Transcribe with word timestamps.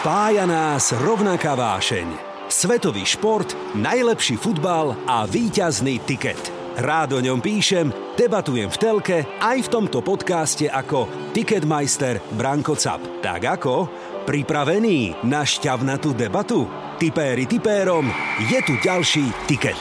Spája 0.00 0.48
nás 0.48 0.96
rovnaká 0.96 1.52
vášeň. 1.52 2.08
Svetový 2.48 3.04
šport, 3.04 3.52
najlepší 3.76 4.40
futbal 4.40 4.96
a 5.04 5.28
víťazný 5.28 6.00
tiket. 6.08 6.40
Rád 6.80 7.12
o 7.12 7.20
ňom 7.20 7.44
píšem, 7.44 7.92
debatujem 8.16 8.72
v 8.72 8.80
telke 8.80 9.28
aj 9.44 9.60
v 9.60 9.68
tomto 9.68 10.00
podcaste 10.00 10.72
ako 10.72 11.04
Ticketmeister 11.36 12.16
Branko 12.32 12.80
Cap. 12.80 13.04
Tak 13.20 13.60
ako? 13.60 13.92
Pripravený 14.24 15.20
na 15.28 15.44
šťavnatú 15.44 16.16
debatu? 16.16 16.64
Tipéri 16.96 17.44
tipérom, 17.44 18.08
je 18.48 18.56
tu 18.64 18.80
ďalší 18.80 19.28
tiket. 19.44 19.76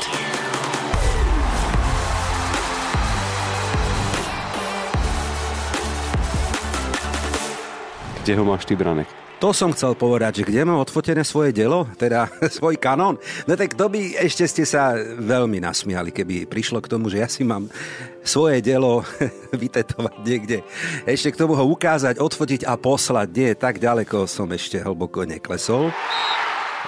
Kde 8.28 8.36
ho 8.36 8.44
máš 8.44 8.68
ty, 8.68 8.76
Branek? 8.76 9.29
To 9.40 9.56
som 9.56 9.72
chcel 9.72 9.96
povedať, 9.96 10.44
že 10.44 10.52
kde 10.52 10.68
mám 10.68 10.84
odfotené 10.84 11.24
svoje 11.24 11.56
dielo, 11.56 11.88
teda 11.96 12.28
svoj 12.60 12.76
kanón. 12.76 13.16
No 13.48 13.56
tak 13.56 13.72
to 13.72 13.88
by 13.88 14.20
ešte 14.20 14.44
ste 14.44 14.68
sa 14.68 15.00
veľmi 15.00 15.64
nasmiali, 15.64 16.12
keby 16.12 16.44
prišlo 16.44 16.84
k 16.84 16.92
tomu, 16.92 17.08
že 17.08 17.24
ja 17.24 17.28
si 17.32 17.48
mám 17.48 17.72
svoje 18.20 18.60
dielo 18.60 19.00
vytetovať 19.64 20.16
niekde. 20.28 20.60
Ešte 21.08 21.32
k 21.32 21.40
tomu 21.40 21.56
ho 21.56 21.64
ukázať, 21.72 22.20
odfotiť 22.20 22.68
a 22.68 22.76
poslať. 22.76 23.28
Nie, 23.32 23.56
tak 23.56 23.80
ďaleko 23.80 24.28
som 24.28 24.52
ešte 24.52 24.84
hlboko 24.84 25.24
neklesol. 25.24 25.96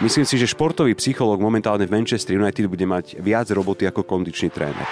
Myslím 0.03 0.27
si, 0.27 0.35
že 0.35 0.51
športový 0.51 0.91
psychológ 0.99 1.39
momentálne 1.39 1.87
v 1.87 1.95
Manchester 1.95 2.35
United 2.35 2.67
bude 2.67 2.83
mať 2.83 3.15
viac 3.23 3.47
roboty 3.47 3.87
ako 3.87 4.03
kondičný 4.03 4.51
tréner 4.51 4.87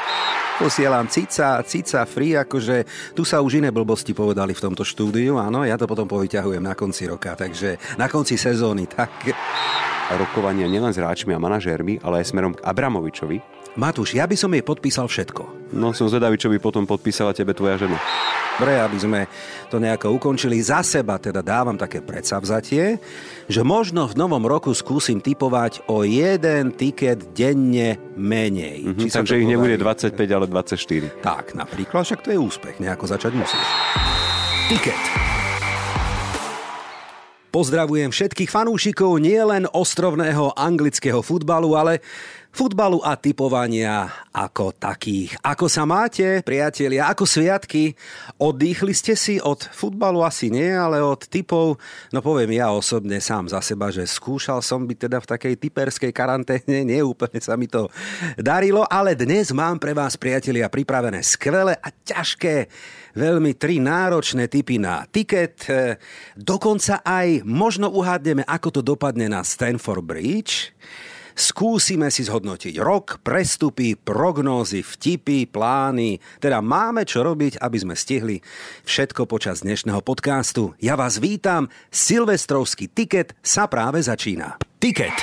posielam 0.59 1.07
cica, 1.07 1.63
cica 1.63 2.03
free, 2.03 2.35
akože 2.35 2.83
tu 3.15 3.23
sa 3.23 3.39
už 3.39 3.63
iné 3.63 3.71
blbosti 3.71 4.11
povedali 4.11 4.51
v 4.51 4.63
tomto 4.67 4.83
štúdiu, 4.83 5.39
áno, 5.39 5.63
ja 5.63 5.79
to 5.79 5.87
potom 5.87 6.03
povyťahujem 6.03 6.59
na 6.59 6.75
konci 6.75 7.07
roka, 7.07 7.31
takže 7.39 7.79
na 7.95 8.11
konci 8.11 8.35
sezóny, 8.35 8.83
tak... 8.91 9.31
Rokovania 10.09 10.65
nielen 10.65 10.89
s 10.89 10.97
hráčmi 10.97 11.37
a 11.37 11.39
manažérmi, 11.39 12.01
ale 12.01 12.25
aj 12.25 12.33
smerom 12.33 12.57
k 12.57 12.65
Abramovičovi. 12.65 13.39
Matúš, 13.77 14.17
ja 14.17 14.25
by 14.25 14.33
som 14.33 14.49
jej 14.49 14.65
podpísal 14.65 15.05
všetko. 15.05 15.71
No 15.77 15.93
som 15.93 16.09
zvedavý, 16.09 16.35
čo 16.35 16.49
by 16.49 16.57
potom 16.57 16.89
podpísala 16.89 17.37
tebe 17.37 17.53
tvoja 17.53 17.77
žena. 17.77 18.01
Dobre, 18.59 18.75
aby 18.75 18.99
sme 18.99 19.21
to 19.71 19.79
nejako 19.79 20.19
ukončili. 20.19 20.59
Za 20.59 20.83
seba 20.83 21.15
teda 21.15 21.39
dávam 21.39 21.79
také 21.79 22.03
predsavzatie, 22.03 22.99
že 23.47 23.61
možno 23.63 24.03
v 24.11 24.19
novom 24.19 24.43
roku 24.43 24.75
skúsim 24.75 25.23
typovať 25.23 25.87
o 25.87 26.03
jeden 26.03 26.75
tiket 26.75 27.31
denne 27.31 27.95
menej. 28.19 28.83
Mm-hmm, 28.83 29.15
takže 29.15 29.39
ich 29.39 29.47
nebude 29.47 29.79
25, 29.79 30.11
ale 30.27 30.51
24. 30.51 30.75
Tak, 31.23 31.55
napríklad, 31.55 32.03
však 32.03 32.19
to 32.19 32.35
je 32.35 32.37
úspech. 32.37 32.83
Nejako 32.83 33.07
začať 33.07 33.31
musíš. 33.39 33.63
Tiket. 34.67 35.03
Pozdravujem 37.49 38.11
všetkých 38.11 38.51
fanúšikov 38.51 39.23
nielen 39.23 39.71
ostrovného 39.71 40.51
anglického 40.53 41.23
futbalu, 41.23 41.79
ale 41.79 42.03
futbalu 42.49 42.99
a 43.05 43.13
typovania 43.15 44.09
ako 44.33 44.73
takých. 44.73 45.37
Ako 45.45 45.69
sa 45.69 45.85
máte, 45.85 46.41
priatelia, 46.41 47.07
ako 47.07 47.23
sviatky? 47.23 47.93
Oddychli 48.41 48.91
ste 48.91 49.13
si 49.13 49.37
od 49.37 49.61
futbalu? 49.69 50.25
Asi 50.25 50.49
nie, 50.49 50.69
ale 50.69 50.99
od 50.99 51.29
typov, 51.29 51.77
no 52.09 52.19
poviem 52.19 52.57
ja 52.57 52.73
osobne 52.73 53.21
sám 53.21 53.47
za 53.53 53.61
seba, 53.61 53.93
že 53.93 54.03
skúšal 54.09 54.65
som 54.65 54.83
byť 54.83 54.97
teda 54.97 55.17
v 55.21 55.29
takej 55.29 55.53
typerskej 55.61 56.11
karanténe, 56.11 56.85
nie 56.89 57.01
úplne 57.05 57.37
sa 57.37 57.53
mi 57.53 57.69
to 57.69 57.87
darilo, 58.35 58.83
ale 58.89 59.13
dnes 59.13 59.53
mám 59.53 59.77
pre 59.77 59.93
vás, 59.93 60.17
priatelia, 60.17 60.73
pripravené 60.73 61.21
skvelé 61.21 61.77
a 61.77 61.93
ťažké 61.93 62.65
veľmi 63.13 63.57
tri 63.57 63.81
náročné 63.81 64.49
typy 64.49 64.77
na 64.77 65.05
tiket. 65.09 65.65
Dokonca 66.37 67.01
aj 67.01 67.45
možno 67.45 67.89
uhádneme, 67.89 68.45
ako 68.45 68.79
to 68.79 68.81
dopadne 68.85 69.29
na 69.29 69.41
Stanford 69.41 70.05
Bridge. 70.05 70.73
Skúsime 71.39 72.11
si 72.11 72.27
zhodnotiť 72.27 72.83
rok, 72.83 73.23
prestupy, 73.23 73.95
prognózy, 73.95 74.83
vtipy, 74.83 75.47
plány. 75.47 76.19
Teda 76.43 76.59
máme 76.59 77.07
čo 77.07 77.23
robiť, 77.23 77.63
aby 77.63 77.79
sme 77.79 77.95
stihli 77.95 78.43
všetko 78.83 79.23
počas 79.23 79.63
dnešného 79.63 80.03
podcastu. 80.03 80.75
Ja 80.83 80.99
vás 80.99 81.23
vítam, 81.23 81.71
silvestrovský 81.95 82.91
tiket 82.91 83.39
sa 83.39 83.71
práve 83.71 84.03
začína. 84.03 84.59
Tiket. 84.83 85.15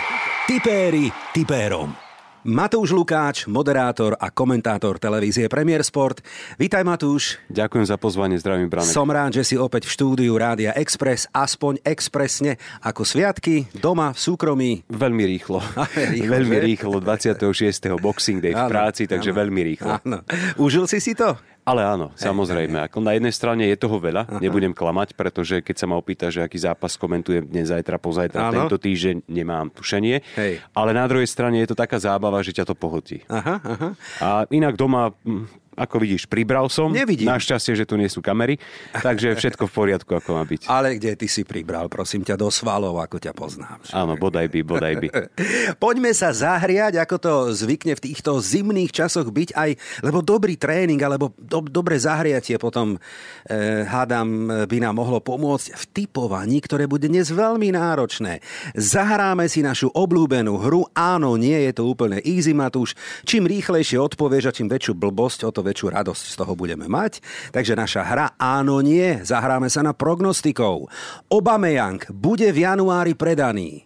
Tipéri 0.48 1.12
tipérom. 1.36 2.05
Matúš 2.46 2.94
Lukáč, 2.94 3.50
moderátor 3.50 4.14
a 4.22 4.30
komentátor 4.30 5.02
televízie 5.02 5.50
Premier 5.50 5.82
Sport. 5.82 6.22
Vítaj 6.62 6.86
Matúš. 6.86 7.42
Ďakujem 7.50 7.90
za 7.90 7.98
pozvanie, 7.98 8.38
zdravím 8.38 8.70
Branek. 8.70 8.94
Som 8.94 9.10
rád, 9.10 9.42
že 9.42 9.42
si 9.42 9.58
opäť 9.58 9.90
v 9.90 9.98
štúdiu 9.98 10.38
Rádia 10.38 10.70
Express, 10.78 11.26
aspoň 11.34 11.82
expresne 11.82 12.54
ako 12.86 13.02
sviatky, 13.02 13.66
doma, 13.74 14.14
v 14.14 14.20
súkromí. 14.22 14.86
Veľmi 14.86 15.26
rýchlo. 15.26 15.58
rýchlo 16.14 16.30
veľmi 16.38 16.56
že? 16.62 16.66
rýchlo, 16.70 16.96
26. 17.02 17.98
Boxing 17.98 18.38
Day 18.38 18.54
v 18.54 18.62
práci, 18.70 19.10
takže 19.10 19.34
áno, 19.34 19.38
veľmi 19.42 19.60
rýchlo. 19.66 19.90
Áno. 20.06 20.22
Užil 20.62 20.86
si 20.86 21.02
si 21.02 21.18
to? 21.18 21.34
Ale 21.66 21.82
áno, 21.82 22.14
samozrejme. 22.14 22.86
Ako 22.86 23.02
na 23.02 23.18
jednej 23.18 23.34
strane 23.34 23.66
je 23.66 23.74
toho 23.74 23.98
veľa, 23.98 24.38
nebudem 24.38 24.70
klamať, 24.70 25.18
pretože 25.18 25.58
keď 25.66 25.74
sa 25.74 25.86
ma 25.90 25.98
opýta, 25.98 26.30
že 26.30 26.46
aký 26.46 26.62
zápas 26.62 26.94
komentujem 26.94 27.42
dnes, 27.42 27.74
zajtra, 27.74 27.98
pozajtra, 27.98 28.54
áno. 28.54 28.70
tento 28.70 28.78
týždeň 28.78 29.26
nemám 29.26 29.74
tušenie. 29.74 30.22
Hej. 30.38 30.62
Ale 30.70 30.94
na 30.94 31.02
druhej 31.10 31.26
strane 31.26 31.58
je 31.58 31.66
to 31.66 31.74
taká 31.74 31.98
zábava, 31.98 32.38
že 32.46 32.54
ťa 32.54 32.70
to 32.70 32.78
pohltí. 32.78 33.26
Aha, 33.26 33.58
aha. 33.58 33.88
A 34.22 34.28
inak 34.54 34.78
doma 34.78 35.10
hm, 35.26 35.65
ako 35.76 36.00
vidíš, 36.00 36.24
pribral 36.24 36.72
som. 36.72 36.88
Nevidím. 36.88 37.28
Našťastie, 37.28 37.76
že 37.76 37.84
tu 37.84 38.00
nie 38.00 38.08
sú 38.08 38.24
kamery, 38.24 38.56
takže 38.96 39.36
všetko 39.36 39.68
v 39.68 39.72
poriadku, 39.76 40.10
ako 40.16 40.30
má 40.32 40.42
byť. 40.48 40.72
Ale 40.72 40.96
kde 40.96 41.12
ty 41.20 41.28
si 41.28 41.44
pribral, 41.44 41.92
prosím 41.92 42.24
ťa, 42.24 42.40
do 42.40 42.48
svalov, 42.48 42.96
ako 42.96 43.20
ťa 43.20 43.36
poznám. 43.36 43.78
Áno, 43.92 44.16
bodaj 44.16 44.48
by, 44.48 44.60
bodaj 44.64 44.94
by. 44.96 45.08
Poďme 45.84 46.16
sa 46.16 46.32
zahriať, 46.32 46.96
ako 46.96 47.16
to 47.20 47.32
zvykne 47.52 47.92
v 47.92 48.04
týchto 48.08 48.40
zimných 48.40 48.88
časoch 48.88 49.28
byť 49.28 49.52
aj, 49.52 49.70
lebo 50.00 50.24
dobrý 50.24 50.56
tréning, 50.56 50.98
alebo 51.04 51.36
do, 51.36 51.60
dobré 51.60 52.00
zahriatie 52.00 52.56
potom, 52.56 52.96
e, 53.44 53.84
hádam, 53.84 54.48
by 54.64 54.78
nám 54.80 54.96
mohlo 54.96 55.20
pomôcť 55.20 55.76
v 55.76 55.84
typovaní, 55.92 56.64
ktoré 56.64 56.88
bude 56.88 57.12
dnes 57.12 57.28
veľmi 57.28 57.76
náročné. 57.76 58.40
Zahráme 58.72 59.44
si 59.52 59.60
našu 59.60 59.92
obľúbenú 59.92 60.56
hru. 60.56 60.88
Áno, 60.96 61.36
nie 61.36 61.68
je 61.68 61.72
to 61.76 61.84
úplne 61.84 62.24
easy, 62.24 62.56
Matúš. 62.56 62.96
Čím 63.28 63.44
rýchlejšie 63.44 64.00
odpovieš 64.00 64.48
a 64.48 64.54
čím 64.56 64.72
väčšiu 64.72 64.96
blbosť, 64.96 65.44
o 65.44 65.50
to 65.52 65.65
väčšiu 65.66 65.90
radosť 65.90 66.24
z 66.30 66.34
toho 66.38 66.54
budeme 66.54 66.86
mať. 66.86 67.18
Takže 67.50 67.74
naša 67.74 68.06
hra 68.06 68.26
áno, 68.38 68.78
nie. 68.78 69.26
Zahráme 69.26 69.66
sa 69.66 69.82
na 69.82 69.90
prognostikov. 69.90 70.86
Obameyang 71.26 72.06
bude 72.14 72.46
v 72.54 72.62
januári 72.62 73.18
predaný. 73.18 73.82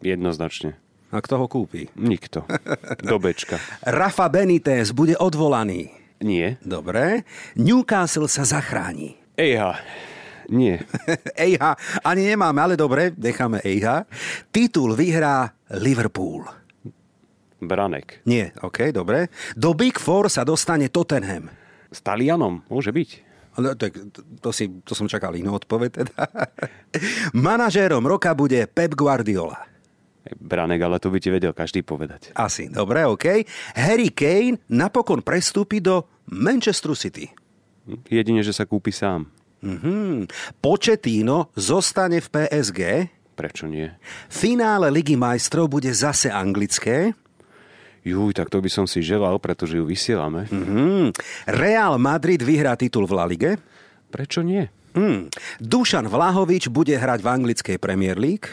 Jednoznačne. 0.00 0.80
A 1.08 1.20
kto 1.24 1.40
ho 1.40 1.46
kúpi? 1.48 1.88
Nikto. 1.96 2.44
Dobečka. 3.00 3.56
Rafa 4.00 4.28
Benitez 4.28 4.92
bude 4.92 5.16
odvolaný. 5.16 5.88
Nie. 6.20 6.60
Dobre. 6.60 7.24
Newcastle 7.56 8.28
sa 8.28 8.44
zachráni. 8.44 9.16
Ejha. 9.38 9.78
Nie. 10.48 10.84
Ejha. 11.36 11.76
Ani 12.04 12.28
nemáme, 12.28 12.60
ale 12.60 12.74
dobre, 12.76 13.12
necháme 13.16 13.60
Ejha. 13.64 14.04
Titul 14.52 14.96
vyhrá 14.96 15.52
Liverpool. 15.80 16.44
Branek. 17.58 18.22
Nie, 18.24 18.54
OK, 18.62 18.94
dobre. 18.94 19.28
Do 19.58 19.74
Big 19.74 19.98
Four 19.98 20.30
sa 20.30 20.46
dostane 20.46 20.86
Tottenham. 20.88 21.50
S 21.90 21.98
Talianom? 22.04 22.62
Môže 22.70 22.94
byť. 22.94 23.10
No, 23.58 23.74
tak 23.74 23.98
to, 24.38 24.54
si, 24.54 24.70
to 24.86 24.94
som 24.94 25.10
čakal 25.10 25.34
inú 25.34 25.58
odpoveď 25.58 25.90
teda. 25.90 26.14
Manažérom 27.34 28.06
roka 28.06 28.30
bude 28.30 28.62
Pep 28.70 28.94
Guardiola. 28.94 29.66
Branek, 30.38 30.84
ale 30.84 31.00
to 31.00 31.08
by 31.10 31.18
ti 31.18 31.32
vedel 31.32 31.56
každý 31.56 31.82
povedať. 31.82 32.36
Asi, 32.36 32.68
dobre, 32.68 33.02
OK. 33.08 33.42
Harry 33.74 34.12
Kane 34.12 34.60
napokon 34.70 35.24
prestúpi 35.24 35.80
do 35.80 36.04
Manchester 36.28 36.92
City. 36.92 37.32
Jedine, 38.12 38.44
že 38.44 38.52
sa 38.52 38.68
kúpi 38.68 38.92
sám. 38.92 39.32
Mm-hmm. 39.64 40.28
Početíno 40.60 41.50
zostane 41.56 42.20
v 42.22 42.28
PSG. 42.28 42.80
Prečo 43.34 43.64
nie? 43.66 43.88
Finále 44.28 44.92
Ligy 44.92 45.16
majstrov 45.16 45.72
bude 45.72 45.90
zase 45.90 46.28
anglické. 46.28 47.16
Juj, 48.08 48.32
tak 48.32 48.48
to 48.48 48.64
by 48.64 48.70
som 48.72 48.88
si 48.88 49.04
želal, 49.04 49.36
pretože 49.36 49.76
ju 49.76 49.84
vysielame. 49.84 50.48
Mm-hmm. 50.48 51.12
Real 51.52 52.00
Madrid 52.00 52.40
vyhrá 52.40 52.72
titul 52.74 53.04
v 53.04 53.12
La 53.12 53.28
Lige? 53.28 53.60
Prečo 54.08 54.40
nie? 54.40 54.72
Mm. 54.96 55.28
Dušan 55.60 56.08
Vlahovič 56.08 56.72
bude 56.72 56.96
hrať 56.96 57.20
v 57.20 57.28
anglickej 57.28 57.76
Premier 57.76 58.16
League? 58.16 58.48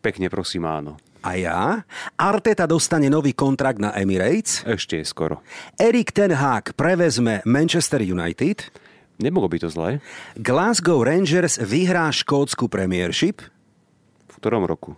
Pekne 0.00 0.32
prosím 0.32 0.64
áno. 0.64 0.96
A 1.26 1.34
ja? 1.34 1.82
Arteta 2.14 2.70
dostane 2.70 3.10
nový 3.10 3.34
kontrakt 3.34 3.82
na 3.82 3.90
Emirates? 3.98 4.62
Ešte 4.62 5.02
je 5.02 5.04
skoro. 5.04 5.42
Erik 5.74 6.14
Ten 6.14 6.30
Hag 6.30 6.78
prevezme 6.78 7.42
Manchester 7.42 7.98
United? 7.98 8.62
Nebolo 9.18 9.50
by 9.50 9.58
to 9.58 9.68
zlé. 9.72 9.98
Glasgow 10.38 11.02
Rangers 11.02 11.58
vyhrá 11.58 12.06
škótsku 12.14 12.70
Premiership? 12.70 13.42
V 14.30 14.34
ktorom 14.38 14.68
roku? 14.68 14.94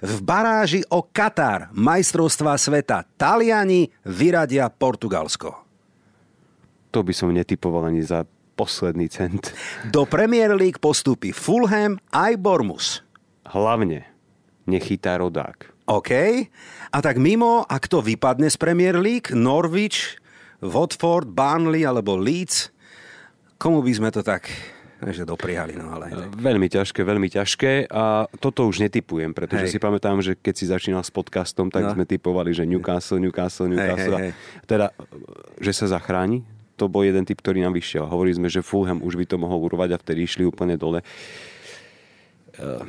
V 0.00 0.16
baráži 0.24 0.84
o 0.88 1.04
Katar 1.04 1.72
majstrovstva 1.72 2.56
sveta 2.56 3.04
Taliani 3.16 3.88
vyradia 4.04 4.68
Portugalsko. 4.68 5.52
To 6.90 7.00
by 7.06 7.12
som 7.14 7.30
netypoval 7.30 7.88
ani 7.88 8.02
za 8.02 8.26
posledný 8.58 9.06
cent. 9.08 9.54
Do 9.88 10.04
Premier 10.04 10.52
League 10.52 10.82
postupí 10.82 11.32
Fulham 11.32 11.96
aj 12.12 12.32
Bormus. 12.36 13.00
Hlavne 13.48 14.04
nechytá 14.68 15.16
rodák. 15.16 15.70
OK. 15.90 16.10
A 16.90 16.98
tak 17.02 17.18
mimo, 17.18 17.66
ak 17.66 17.90
to 17.90 17.98
vypadne 17.98 18.46
z 18.46 18.56
Premier 18.60 18.94
League, 18.98 19.34
Norwich, 19.34 20.20
Watford, 20.62 21.32
Burnley 21.32 21.82
alebo 21.82 22.14
Leeds, 22.14 22.70
komu 23.58 23.80
by 23.82 23.92
sme 23.96 24.10
to 24.12 24.20
tak 24.20 24.46
že 25.16 25.24
dopriali, 25.24 25.76
no 25.76 25.96
ale... 25.96 26.12
Veľmi 26.36 26.68
ťažké, 26.68 27.00
veľmi 27.02 27.28
ťažké 27.32 27.88
a 27.88 28.28
toto 28.40 28.68
už 28.68 28.84
netypujem, 28.84 29.32
pretože 29.32 29.68
hej. 29.68 29.72
si 29.72 29.78
pamätám, 29.80 30.20
že 30.20 30.36
keď 30.36 30.54
si 30.54 30.64
začínal 30.68 31.02
s 31.04 31.12
podcastom, 31.12 31.72
tak 31.72 31.88
no. 31.88 31.92
sme 31.96 32.04
typovali, 32.04 32.52
že 32.52 32.68
Newcastle, 32.68 33.20
Newcastle, 33.20 33.68
Newcastle. 33.70 34.18
Hej, 34.20 34.30
hej, 34.30 34.32
hej. 34.34 34.66
Teda, 34.68 34.92
že 35.60 35.72
sa 35.72 35.86
zachráni, 35.88 36.44
to 36.76 36.88
bol 36.88 37.04
jeden 37.04 37.28
typ, 37.28 37.40
ktorý 37.40 37.60
nám 37.60 37.76
vyšiel. 37.76 38.08
Hovorili 38.08 38.40
sme, 38.40 38.48
že 38.48 38.64
Fulham 38.64 39.04
už 39.04 39.20
by 39.20 39.24
to 39.28 39.36
mohol 39.36 39.60
urvať 39.60 39.96
a 39.96 40.00
vtedy 40.00 40.24
išli 40.24 40.48
úplne 40.48 40.80
dole. 40.80 41.04
Uh, 42.56 42.84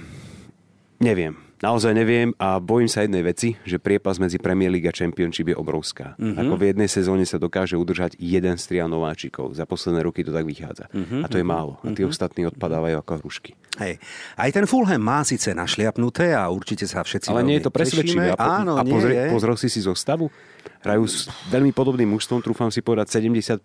neviem 1.04 1.51
Naozaj 1.62 1.94
neviem 1.94 2.34
a 2.42 2.58
bojím 2.58 2.90
sa 2.90 3.06
jednej 3.06 3.22
veci, 3.22 3.54
že 3.70 3.78
priepas 3.78 4.18
medzi 4.18 4.42
Premier 4.42 4.74
League 4.74 4.90
a 4.90 4.94
Championship 4.94 5.54
je 5.54 5.58
obrovská. 5.58 6.18
Mm-hmm. 6.18 6.42
Ako 6.42 6.54
v 6.58 6.64
jednej 6.74 6.90
sezóne 6.90 7.22
sa 7.22 7.38
dokáže 7.38 7.78
udržať 7.78 8.18
jeden 8.18 8.58
striel 8.58 8.90
nováčikov. 8.90 9.54
Za 9.54 9.70
posledné 9.70 10.02
roky 10.02 10.26
to 10.26 10.34
tak 10.34 10.50
vychádza. 10.50 10.90
Mm-hmm. 10.90 11.22
A 11.22 11.28
to 11.30 11.38
je 11.38 11.46
mhm. 11.46 11.52
málo. 11.54 11.74
A 11.86 11.94
tí 11.94 12.02
mm-hmm. 12.02 12.10
ostatní 12.10 12.50
odpadávajú 12.50 12.98
ako 12.98 13.12
hrušky. 13.22 13.54
Hej. 13.78 14.02
Aj 14.36 14.50
ten 14.50 14.66
Fulham 14.66 15.00
má 15.00 15.22
síce 15.22 15.54
našliapnuté 15.54 16.34
a 16.34 16.50
určite 16.50 16.90
sa 16.90 17.06
všetci 17.06 17.30
Ale 17.30 17.46
nie 17.46 17.62
je 17.62 17.70
to 17.70 17.72
presvedčivé. 17.72 18.34
A, 18.34 18.36
po, 18.36 18.44
Áno, 18.44 18.74
a 18.76 18.84
pozri, 18.84 19.14
pozrel 19.30 19.56
si 19.56 19.70
si 19.70 19.86
zostavu? 19.86 20.34
Hrajú 20.82 21.04
s 21.06 21.30
veľmi 21.54 21.70
podobným 21.72 22.10
mužstvom, 22.18 22.42
trúfam 22.42 22.74
si 22.74 22.82
povedať 22.82 23.22
75%, 23.22 23.62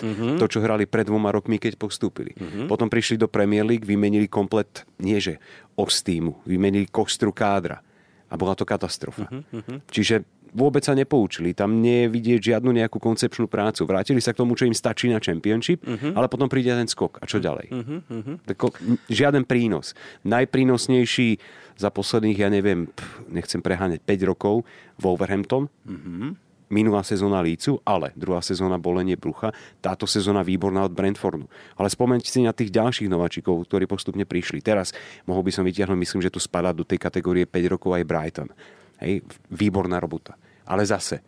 mm-hmm. 0.00 0.36
to, 0.38 0.46
čo 0.46 0.62
hrali 0.62 0.86
pred 0.86 1.06
dvoma 1.06 1.34
rokmi, 1.34 1.58
keď 1.58 1.74
postúpili. 1.74 2.30
Mm-hmm. 2.34 2.66
Potom 2.70 2.86
prišli 2.86 3.18
do 3.18 3.26
Premier 3.26 3.66
League, 3.66 3.82
vymenili 3.82 4.30
komplet, 4.30 4.86
nie 5.02 5.18
že 5.18 5.42
os 5.74 6.02
týmu, 6.06 6.46
vymenili 6.46 6.86
kostru 6.86 7.34
kádra. 7.34 7.82
A 8.30 8.34
bola 8.34 8.58
to 8.58 8.66
katastrofa. 8.66 9.30
Uh-huh, 9.30 9.78
Čiže 9.86 10.26
vôbec 10.54 10.86
sa 10.86 10.94
nepoučili. 10.94 11.52
Tam 11.52 11.82
nie 11.82 12.06
je 12.06 12.12
vidieť 12.14 12.40
žiadnu 12.54 12.70
nejakú 12.70 13.02
koncepčnú 13.02 13.50
prácu. 13.50 13.84
Vrátili 13.84 14.22
sa 14.22 14.30
k 14.30 14.40
tomu, 14.40 14.54
čo 14.54 14.64
im 14.64 14.72
stačí 14.72 15.10
na 15.10 15.18
Championship, 15.18 15.82
uh-huh. 15.82 16.14
ale 16.14 16.30
potom 16.30 16.46
príde 16.46 16.70
ten 16.70 16.86
skok. 16.86 17.18
A 17.20 17.26
čo 17.26 17.42
ďalej? 17.42 17.74
Uh-huh, 17.74 18.00
uh-huh. 18.00 18.36
Tako, 18.46 18.70
žiaden 19.10 19.42
prínos. 19.44 19.98
Najprínosnejší 20.22 21.42
za 21.74 21.90
posledných, 21.90 22.38
ja 22.38 22.48
neviem, 22.48 22.86
nechcem 23.26 23.58
preháňať 23.58 23.98
5 24.06 24.30
rokov, 24.30 24.62
Wolverhampton. 25.02 25.66
Uh-huh 25.84 26.38
minulá 26.72 27.06
sezóna 27.06 27.38
Lícu, 27.38 27.78
ale 27.86 28.10
druhá 28.18 28.42
sezóna 28.42 28.80
bolenie 28.80 29.14
brucha, 29.14 29.54
táto 29.78 30.10
sezóna 30.10 30.42
výborná 30.42 30.82
od 30.82 30.90
Brentfordu. 30.90 31.46
Ale 31.78 31.86
spomeňte 31.86 32.26
si 32.26 32.42
na 32.42 32.50
tých 32.50 32.74
ďalších 32.74 33.06
nováčikov, 33.06 33.62
ktorí 33.70 33.86
postupne 33.86 34.26
prišli. 34.26 34.58
Teraz 34.58 34.90
mohol 35.28 35.46
by 35.46 35.54
som 35.54 35.62
vytiahnuť, 35.62 35.94
myslím, 35.94 36.20
že 36.26 36.34
tu 36.34 36.42
spadá 36.42 36.74
do 36.74 36.82
tej 36.82 36.98
kategórie 36.98 37.46
5 37.46 37.72
rokov 37.78 37.94
aj 37.94 38.02
Brighton. 38.02 38.50
Hej, 38.98 39.22
výborná 39.52 40.02
robota. 40.02 40.34
Ale 40.64 40.86
zase, 40.88 41.20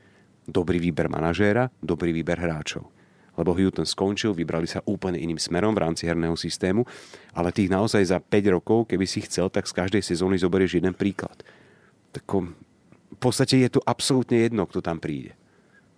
dobrý 0.48 0.80
výber 0.80 1.08
manažéra, 1.12 1.68
dobrý 1.80 2.12
výber 2.12 2.40
hráčov 2.40 2.96
lebo 3.36 3.52
Houghton 3.52 3.84
skončil, 3.84 4.32
vybrali 4.32 4.64
sa 4.64 4.80
úplne 4.88 5.20
iným 5.20 5.36
smerom 5.36 5.76
v 5.76 5.84
rámci 5.84 6.08
herného 6.08 6.34
systému, 6.34 6.88
ale 7.36 7.52
tých 7.52 7.68
naozaj 7.68 8.02
za 8.08 8.18
5 8.18 8.56
rokov, 8.56 8.88
keby 8.88 9.04
si 9.04 9.22
chcel, 9.28 9.52
tak 9.52 9.68
z 9.68 9.76
každej 9.76 10.02
sezóny 10.02 10.40
zoberieš 10.40 10.80
jeden 10.80 10.96
príklad. 10.96 11.36
Tako, 12.16 12.56
v 13.12 13.18
podstate 13.20 13.60
je 13.60 13.76
to 13.76 13.80
absolútne 13.84 14.40
jedno, 14.40 14.64
kto 14.64 14.80
tam 14.80 14.96
príde 14.96 15.36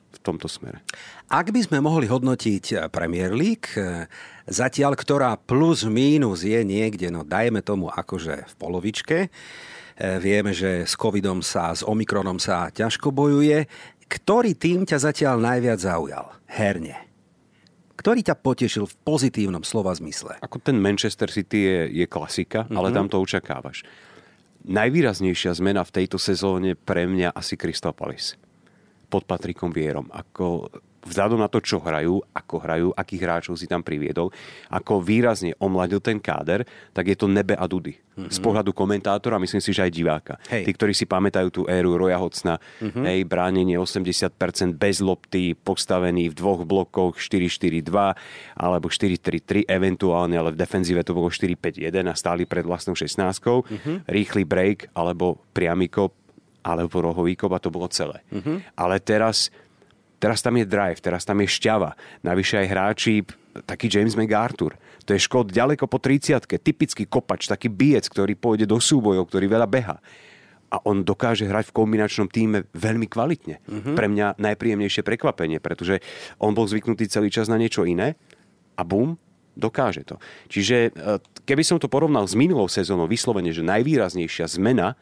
v 0.09 0.19
tomto 0.25 0.51
smere. 0.51 0.83
Ak 1.31 1.53
by 1.53 1.61
sme 1.63 1.79
mohli 1.85 2.11
hodnotiť 2.11 2.91
Premier 2.91 3.31
League, 3.31 3.71
zatiaľ 4.49 4.97
ktorá 4.99 5.37
plus 5.37 5.85
mínus 5.87 6.43
je 6.43 6.59
niekde, 6.65 7.13
no 7.13 7.23
dajme 7.23 7.61
tomu 7.63 7.93
akože 7.93 8.49
v 8.49 8.55
polovičke, 8.57 9.19
vieme, 9.99 10.55
že 10.55 10.87
s 10.87 10.95
covidom 10.95 11.43
sa, 11.43 11.75
s 11.75 11.83
omikronom 11.83 12.39
sa 12.39 12.71
ťažko 12.71 13.11
bojuje, 13.11 13.67
ktorý 14.09 14.57
tým 14.57 14.89
ťa 14.89 15.11
zatiaľ 15.11 15.43
najviac 15.43 15.79
zaujal? 15.83 16.33
Herne. 16.49 16.97
Ktorý 17.99 18.23
ťa 18.23 18.39
potešil 18.39 18.87
v 18.87 18.95
pozitívnom 19.03 19.67
slova 19.67 19.91
zmysle? 19.93 20.39
Ako 20.39 20.63
ten 20.63 20.79
Manchester 20.79 21.29
City 21.29 21.67
je, 21.67 21.79
je 22.03 22.07
klasika, 22.07 22.65
mm-hmm. 22.65 22.79
ale 22.79 22.89
mhm. 22.91 22.95
tam 22.95 23.07
to 23.11 23.19
očakávaš 23.19 23.85
najvýraznejšia 24.69 25.57
zmena 25.57 25.83
v 25.87 25.95
tejto 26.03 26.21
sezóne 26.21 26.77
pre 26.77 27.07
mňa 27.07 27.33
asi 27.33 27.55
Crystal 27.55 27.97
Palace 27.97 28.37
pod 29.09 29.25
Patrikom 29.25 29.73
Vierom. 29.73 30.13
Ako 30.13 30.69
vzhľadom 31.07 31.39
na 31.39 31.47
to, 31.47 31.63
čo 31.63 31.79
hrajú, 31.79 32.19
ako 32.35 32.57
hrajú, 32.59 32.89
akých 32.95 33.23
hráčov 33.23 33.55
si 33.55 33.71
tam 33.71 33.87
priviedol, 33.87 34.35
ako 34.73 34.99
výrazne 34.99 35.55
omladil 35.63 36.03
ten 36.03 36.19
káder, 36.19 36.67
tak 36.91 37.07
je 37.09 37.17
to 37.17 37.31
nebe 37.31 37.55
a 37.55 37.65
dudy. 37.71 37.95
Mm-hmm. 37.95 38.35
Z 38.35 38.39
pohľadu 38.43 38.75
komentátora, 38.75 39.39
myslím 39.39 39.63
si, 39.63 39.71
že 39.71 39.87
aj 39.87 39.93
diváka. 39.95 40.35
Hej. 40.51 40.67
Tí, 40.67 40.71
ktorí 40.75 40.91
si 40.91 41.07
pamätajú 41.07 41.49
tú 41.55 41.63
éru 41.71 41.95
Roja 41.95 42.19
Hocna, 42.19 42.59
mm-hmm. 42.59 43.05
hej, 43.07 43.21
bránenie 43.31 43.79
80% 43.79 44.75
bez 44.75 44.99
lopty, 44.99 45.55
postavený 45.55 46.35
v 46.35 46.35
dvoch 46.35 46.67
blokoch 46.67 47.15
4-4-2 47.15 48.59
alebo 48.59 48.91
4-3-3 48.91 49.71
eventuálne, 49.71 50.35
ale 50.35 50.51
v 50.51 50.59
defenzíve 50.59 51.07
to 51.07 51.15
bolo 51.15 51.31
4-5-1 51.31 51.95
a 52.11 52.15
stáli 52.19 52.43
pred 52.43 52.67
vlastnou 52.67 52.99
16 52.99 53.23
mm-hmm. 53.23 53.97
rýchly 54.11 54.43
break 54.43 54.91
alebo 54.99 55.39
priamy 55.55 55.87
kop 55.87 56.11
alebo 56.67 57.01
rohový 57.01 57.39
kop 57.39 57.55
a 57.55 57.63
to 57.63 57.71
bolo 57.71 57.87
celé. 57.87 58.27
Mm-hmm. 58.35 58.75
Ale 58.75 58.99
teraz 58.99 59.49
Teraz 60.19 60.43
tam 60.43 60.59
je 60.59 60.67
drive, 60.67 60.99
teraz 60.99 61.23
tam 61.23 61.39
je 61.39 61.49
šťava. 61.49 61.95
Navyše 62.27 62.63
aj 62.63 62.67
hráči, 62.67 63.15
taký 63.63 63.87
James 63.87 64.19
MacArthur. 64.19 64.75
To 65.07 65.11
je 65.15 65.21
škod 65.23 65.55
ďaleko 65.55 65.87
po 65.89 66.03
30 66.03 66.43
typický 66.61 67.09
kopač, 67.09 67.49
taký 67.49 67.71
biec, 67.71 68.11
ktorý 68.11 68.35
pôjde 68.35 68.67
do 68.69 68.77
súbojov, 68.83 69.31
ktorý 69.31 69.47
veľa 69.49 69.69
beha. 69.71 69.97
A 70.69 70.77
on 70.85 71.01
dokáže 71.01 71.49
hrať 71.49 71.73
v 71.73 71.77
kombinačnom 71.81 72.29
týme 72.29 72.69
veľmi 72.77 73.09
kvalitne. 73.09 73.65
Mm-hmm. 73.65 73.95
Pre 73.97 74.07
mňa 74.13 74.27
najpríjemnejšie 74.37 75.01
prekvapenie, 75.01 75.65
pretože 75.65 76.05
on 76.37 76.53
bol 76.53 76.69
zvyknutý 76.69 77.09
celý 77.09 77.33
čas 77.33 77.49
na 77.49 77.57
niečo 77.57 77.89
iné 77.89 78.21
a 78.77 78.85
bum, 78.85 79.17
dokáže 79.57 80.05
to. 80.05 80.21
Čiže 80.53 80.77
e, 80.77 80.91
keby 81.49 81.65
som 81.65 81.81
to 81.81 81.89
porovnal 81.89 82.29
s 82.29 82.37
minulou 82.37 82.69
sezónou, 82.69 83.09
vyslovene, 83.09 83.51
že 83.51 83.65
najvýraznejšia 83.65 84.45
zmena 84.61 84.95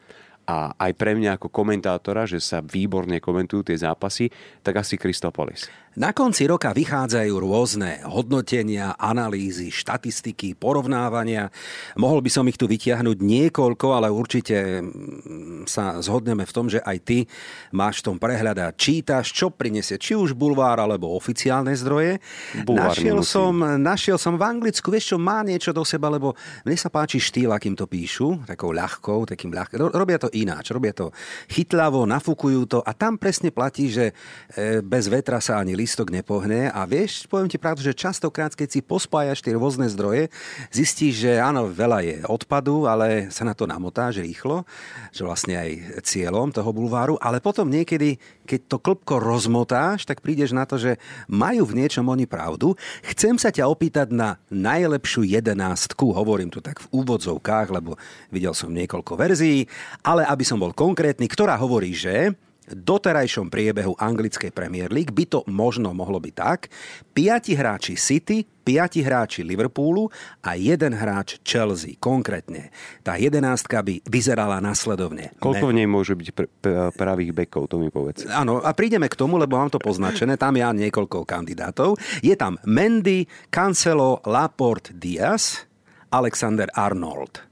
a 0.47 0.71
aj 0.79 0.91
pre 0.95 1.11
mňa 1.11 1.35
ako 1.35 1.51
komentátora, 1.51 2.23
že 2.23 2.39
sa 2.39 2.63
výborne 2.63 3.19
komentujú 3.19 3.67
tie 3.67 3.77
zápasy, 3.77 4.31
tak 4.63 4.79
asi 4.79 4.95
Palace. 5.35 5.67
Na 5.97 6.13
konci 6.13 6.45
roka 6.45 6.77
vychádzajú 6.77 7.33
rôzne 7.41 8.05
hodnotenia, 8.05 8.93
analýzy, 9.01 9.73
štatistiky, 9.73 10.53
porovnávania. 10.53 11.49
Mohol 11.97 12.21
by 12.21 12.29
som 12.29 12.45
ich 12.45 12.53
tu 12.53 12.69
vytiahnuť 12.69 13.17
niekoľko, 13.17 13.87
ale 13.97 14.13
určite 14.13 14.85
mm, 14.85 15.65
sa 15.65 15.97
zhodneme 15.97 16.45
v 16.45 16.53
tom, 16.53 16.69
že 16.69 16.85
aj 16.85 16.97
ty 17.01 17.25
máš 17.73 18.05
v 18.05 18.13
tom 18.13 18.17
prehľad 18.21 18.61
a 18.61 18.77
čítaš, 18.77 19.33
čo 19.33 19.49
prinesie 19.49 19.97
či 19.97 20.13
už 20.13 20.37
bulvár 20.37 20.77
alebo 20.77 21.17
oficiálne 21.17 21.73
zdroje. 21.73 22.21
Bulvár 22.61 22.93
našiel 22.93 23.25
som, 23.25 23.57
našiel 23.81 24.21
som 24.21 24.37
v 24.37 24.45
Anglicku, 24.45 24.93
vieš 24.93 25.13
čo, 25.13 25.17
má 25.17 25.41
niečo 25.41 25.73
do 25.73 25.81
seba, 25.81 26.13
lebo 26.13 26.37
mne 26.61 26.77
sa 26.77 26.93
páči 26.93 27.17
štýl, 27.17 27.49
akým 27.49 27.73
to 27.73 27.89
píšu, 27.89 28.45
takou 28.45 28.69
ľahkou, 28.69 29.25
takým 29.33 29.49
ľahkým. 29.49 29.81
Robia 29.89 30.21
to 30.21 30.29
ináč, 30.29 30.69
robia 30.69 30.93
to 30.93 31.09
chytlavo, 31.49 32.05
nafúkujú 32.05 32.69
to 32.69 32.79
a 32.85 32.93
tam 32.93 33.17
presne 33.17 33.49
platí, 33.49 33.89
že 33.89 34.13
e, 34.53 34.85
bez 34.85 35.09
vetra 35.09 35.41
sa 35.41 35.57
ani 35.57 35.86
lístok 35.87 36.11
nepohne 36.11 36.67
a 36.67 36.83
vieš, 36.83 37.23
poviem 37.31 37.47
ti 37.47 37.55
pravdu, 37.55 37.79
že 37.79 37.95
častokrát, 37.95 38.51
keď 38.51 38.67
si 38.67 38.83
pospájaš 38.83 39.39
tie 39.39 39.55
rôzne 39.55 39.87
zdroje, 39.87 40.27
zistíš, 40.67 41.23
že 41.23 41.39
áno, 41.39 41.71
veľa 41.71 42.03
je 42.03 42.15
odpadu, 42.27 42.91
ale 42.91 43.31
sa 43.31 43.47
na 43.47 43.55
to 43.55 43.63
namotáš 43.63 44.19
rýchlo, 44.19 44.67
že 45.15 45.23
vlastne 45.23 45.55
aj 45.55 46.03
cieľom 46.03 46.51
toho 46.51 46.75
bulváru, 46.75 47.15
ale 47.23 47.39
potom 47.39 47.71
niekedy, 47.71 48.19
keď 48.43 48.59
to 48.67 48.83
klopko 48.83 49.15
rozmotáš, 49.15 50.03
tak 50.03 50.19
prídeš 50.19 50.51
na 50.51 50.67
to, 50.67 50.75
že 50.75 50.99
majú 51.31 51.63
v 51.63 51.79
niečom 51.79 52.03
oni 52.03 52.27
pravdu. 52.27 52.75
Chcem 53.07 53.39
sa 53.39 53.47
ťa 53.47 53.71
opýtať 53.71 54.11
na 54.11 54.43
najlepšiu 54.51 55.23
jedenástku, 55.23 56.11
hovorím 56.11 56.51
tu 56.51 56.59
tak 56.59 56.83
v 56.83 56.99
úvodzovkách, 56.99 57.71
lebo 57.71 57.95
videl 58.27 58.51
som 58.51 58.75
niekoľko 58.75 59.15
verzií, 59.15 59.63
ale 60.03 60.27
aby 60.27 60.43
som 60.43 60.59
bol 60.59 60.75
konkrétny, 60.75 61.31
ktorá 61.31 61.55
hovorí, 61.55 61.95
že 61.95 62.35
doterajšom 62.67 63.47
priebehu 63.47 63.95
anglickej 63.95 64.51
Premier 64.51 64.91
League 64.91 65.15
by 65.15 65.25
to 65.27 65.39
možno 65.47 65.95
mohlo 65.95 66.19
byť 66.19 66.33
tak. 66.35 66.67
Piati 67.15 67.55
hráči 67.55 67.95
City, 67.95 68.43
piati 68.43 68.99
hráči 68.99 69.47
Liverpoolu 69.47 70.11
a 70.43 70.59
jeden 70.59 70.91
hráč 70.91 71.39
Chelsea. 71.47 71.95
Konkrétne. 71.95 72.75
Tá 73.07 73.15
jedenástka 73.15 73.79
by 73.79 74.03
vyzerala 74.03 74.59
nasledovne. 74.59 75.31
Koľko 75.39 75.71
v 75.71 75.77
nej 75.79 75.87
môže 75.87 76.11
byť 76.19 76.29
pr- 76.35 76.51
pr- 76.59 76.91
pravých 76.91 77.31
bekov, 77.31 77.71
to 77.71 77.79
mi 77.79 77.87
povedz. 77.87 78.27
Áno, 78.27 78.59
a 78.59 78.75
prídeme 78.75 79.07
k 79.07 79.15
tomu, 79.15 79.39
lebo 79.39 79.55
mám 79.55 79.71
to 79.71 79.79
poznačené. 79.79 80.35
Tam 80.35 80.59
ja 80.59 80.75
niekoľko 80.75 81.23
kandidátov. 81.23 81.95
Je 82.19 82.35
tam 82.35 82.59
Mendy, 82.67 83.23
Cancelo, 83.47 84.19
Laporte, 84.27 84.91
Diaz, 84.91 85.63
Alexander 86.11 86.67
Arnold. 86.75 87.47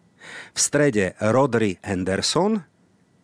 V 0.56 0.60
strede 0.60 1.16
Rodri 1.20 1.80
Henderson, 1.84 2.75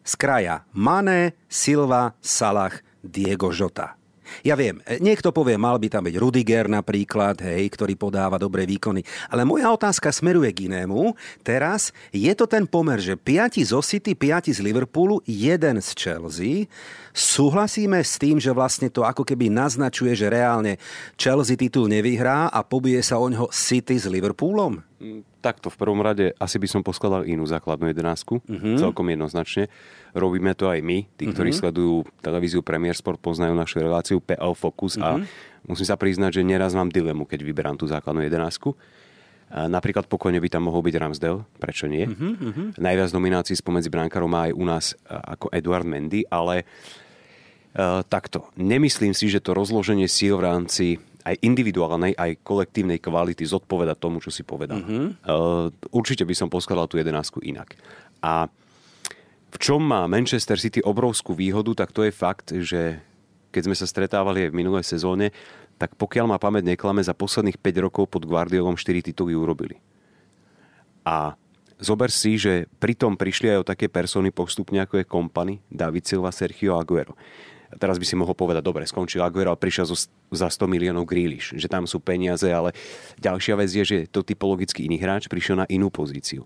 z 0.02 0.14
kraja 0.18 0.66
Mané, 0.74 1.38
Silva, 1.48 2.14
Salah, 2.22 2.74
Diego 3.02 3.50
Žota. 3.50 4.02
Ja 4.40 4.56
viem, 4.56 4.80
niekto 5.04 5.36
povie, 5.36 5.60
mal 5.60 5.76
by 5.76 5.92
tam 5.92 6.08
byť 6.08 6.16
Rudiger 6.16 6.72
napríklad, 6.72 7.44
hej, 7.44 7.68
ktorý 7.68 8.00
podáva 8.00 8.40
dobré 8.40 8.64
výkony. 8.64 9.04
Ale 9.28 9.44
moja 9.44 9.68
otázka 9.68 10.08
smeruje 10.08 10.48
k 10.56 10.72
inému. 10.72 11.12
Teraz 11.44 11.92
je 12.16 12.32
to 12.32 12.48
ten 12.48 12.64
pomer, 12.64 13.04
že 13.04 13.20
5 13.20 13.60
zo 13.68 13.84
City, 13.84 14.16
5 14.16 14.56
z 14.56 14.64
Liverpoolu, 14.64 15.20
jeden 15.28 15.84
z 15.84 15.90
Chelsea. 15.92 16.72
Súhlasíme 17.12 18.00
s 18.00 18.16
tým, 18.16 18.40
že 18.40 18.56
vlastne 18.56 18.88
to 18.88 19.04
ako 19.04 19.28
keby 19.28 19.52
naznačuje, 19.52 20.16
že 20.16 20.32
reálne 20.32 20.80
Chelsea 21.20 21.60
titul 21.60 21.92
nevyhrá 21.92 22.48
a 22.48 22.64
pobije 22.64 23.04
sa 23.04 23.20
o 23.20 23.28
ňo 23.28 23.52
City 23.52 24.00
s 24.00 24.08
Liverpoolom? 24.08 24.80
Takto 25.42 25.74
v 25.74 25.78
prvom 25.82 26.00
rade 26.06 26.38
asi 26.38 26.62
by 26.62 26.68
som 26.70 26.82
poskladal 26.86 27.26
inú 27.26 27.44
základnú 27.50 27.90
jedenásku, 27.90 28.38
uh-huh. 28.38 28.78
celkom 28.78 29.10
jednoznačne. 29.10 29.74
Robíme 30.14 30.54
to 30.54 30.70
aj 30.70 30.86
my, 30.86 31.10
tí, 31.18 31.34
ktorí 31.34 31.50
sledujú 31.50 32.06
televíziu 32.22 32.62
Premier 32.62 32.94
Sport, 32.94 33.18
poznajú 33.18 33.58
našu 33.58 33.82
reláciu 33.82 34.22
PL 34.22 34.54
Focus 34.54 35.02
uh-huh. 35.02 35.06
a 35.06 35.10
mhm. 35.18 35.26
musím 35.66 35.88
sa 35.90 35.98
priznať, 35.98 36.40
že 36.40 36.42
neraz 36.46 36.78
mám 36.78 36.94
dilemu, 36.94 37.26
keď 37.26 37.42
vyberám 37.42 37.76
tú 37.82 37.90
základnú 37.90 38.22
jedenásku. 38.22 38.78
Napríklad 39.52 40.08
pokojne 40.08 40.40
by 40.40 40.48
tam 40.48 40.72
mohol 40.72 40.80
byť 40.80 40.96
Ramsdale, 40.96 41.44
prečo 41.60 41.84
nie? 41.92 42.08
Uh-huh. 42.08 42.72
Najviac 42.80 43.12
nominácií 43.12 43.60
spomedzi 43.60 43.92
brankárov 43.92 44.32
má 44.32 44.48
aj 44.48 44.54
u 44.56 44.64
nás 44.64 44.86
ako 45.10 45.52
Eduard 45.52 45.84
Mendy, 45.84 46.24
ale 46.32 46.64
uh, 46.64 48.00
takto. 48.08 48.48
Nemyslím 48.56 49.12
si, 49.12 49.28
že 49.28 49.44
to 49.44 49.52
rozloženie 49.52 50.08
síl 50.08 50.40
v 50.40 50.48
rámci 50.48 50.86
aj 51.22 51.36
individuálnej, 51.42 52.18
aj 52.18 52.42
kolektívnej 52.42 52.98
kvality 52.98 53.46
zodpoveda 53.46 53.94
tomu, 53.94 54.18
čo 54.22 54.34
si 54.34 54.42
povedal. 54.42 54.82
Uh-huh. 54.82 55.08
Uh, 55.26 55.68
určite 55.94 56.26
by 56.26 56.34
som 56.34 56.50
poskladal 56.50 56.90
tú 56.90 56.98
jedenásku 56.98 57.38
inak. 57.46 57.78
A 58.22 58.50
v 59.52 59.58
čom 59.60 59.84
má 59.84 60.08
Manchester 60.08 60.56
City 60.56 60.80
obrovskú 60.80 61.36
výhodu, 61.36 61.84
tak 61.86 61.92
to 61.92 62.08
je 62.08 62.14
fakt, 62.14 62.56
že 62.56 63.04
keď 63.52 63.62
sme 63.68 63.76
sa 63.76 63.86
stretávali 63.86 64.48
aj 64.48 64.50
v 64.56 64.60
minulej 64.64 64.86
sezóne, 64.88 65.36
tak 65.76 65.98
pokiaľ 66.00 66.26
ma 66.32 66.38
pamäť 66.40 66.72
neklame, 66.72 67.04
za 67.04 67.12
posledných 67.12 67.60
5 67.60 67.86
rokov 67.86 68.08
pod 68.08 68.24
Guardiolom 68.24 68.80
4 68.80 69.12
tituly 69.12 69.36
urobili. 69.36 69.82
A 71.04 71.36
zober 71.82 72.14
si, 72.14 72.38
že 72.38 72.70
pritom 72.80 73.18
prišli 73.18 73.52
aj 73.52 73.58
o 73.60 73.68
také 73.68 73.90
persony 73.90 74.30
postupne, 74.30 74.80
ako 74.80 75.02
je 75.02 75.10
Kompany, 75.10 75.60
David 75.68 76.06
Silva, 76.08 76.32
Sergio 76.32 76.78
Aguero. 76.78 77.18
Teraz 77.80 77.96
by 77.96 78.06
si 78.08 78.20
mohol 78.20 78.36
povedať, 78.36 78.64
dobre, 78.66 78.84
skončil 78.84 79.24
Aguero 79.24 79.56
a 79.56 79.60
prišiel 79.60 79.88
zo, 79.88 79.96
za 80.32 80.48
100 80.52 80.68
miliónov 80.68 81.08
Grealish, 81.08 81.56
že 81.56 81.72
tam 81.72 81.88
sú 81.88 82.04
peniaze, 82.04 82.48
ale 82.52 82.76
ďalšia 83.20 83.56
vec 83.56 83.72
je, 83.72 83.84
že 83.84 83.98
to 84.12 84.24
typologicky 84.28 84.84
iný 84.84 85.00
hráč 85.00 85.32
prišiel 85.32 85.64
na 85.64 85.66
inú 85.72 85.88
pozíciu. 85.88 86.44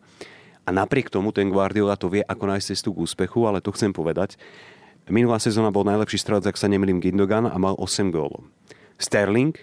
A 0.66 0.74
napriek 0.74 1.10
tomu 1.14 1.30
ten 1.34 1.50
Guardiola 1.50 1.98
to 1.98 2.10
vie, 2.10 2.26
ako 2.26 2.50
nájsť 2.50 2.68
cestu 2.74 2.90
k 2.94 3.02
úspechu, 3.06 3.46
ale 3.46 3.62
to 3.62 3.74
chcem 3.74 3.94
povedať. 3.94 4.38
Minulá 5.06 5.38
sezóna 5.38 5.70
bol 5.70 5.86
najlepší 5.86 6.18
strelec, 6.18 6.50
ak 6.50 6.58
sa 6.58 6.66
nemýlim, 6.66 6.98
Gindogan 6.98 7.46
a 7.46 7.58
mal 7.62 7.78
8 7.78 8.10
gólov. 8.10 8.46
Sterling, 8.98 9.54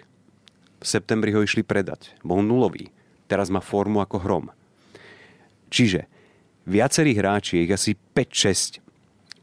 v 0.83 0.87
septembri 0.87 1.35
ho 1.35 1.43
išli 1.43 1.63
predať. 1.63 2.15
Bol 2.27 2.43
nulový. 2.43 2.91
Teraz 3.31 3.51
má 3.51 3.63
formu 3.63 4.03
ako 4.03 4.23
hrom. 4.23 4.47
Čiže 5.71 6.11
viacerí 6.67 7.15
hráči, 7.15 7.65
ich 7.65 7.73
asi 7.73 7.95
5-6, 7.95 8.82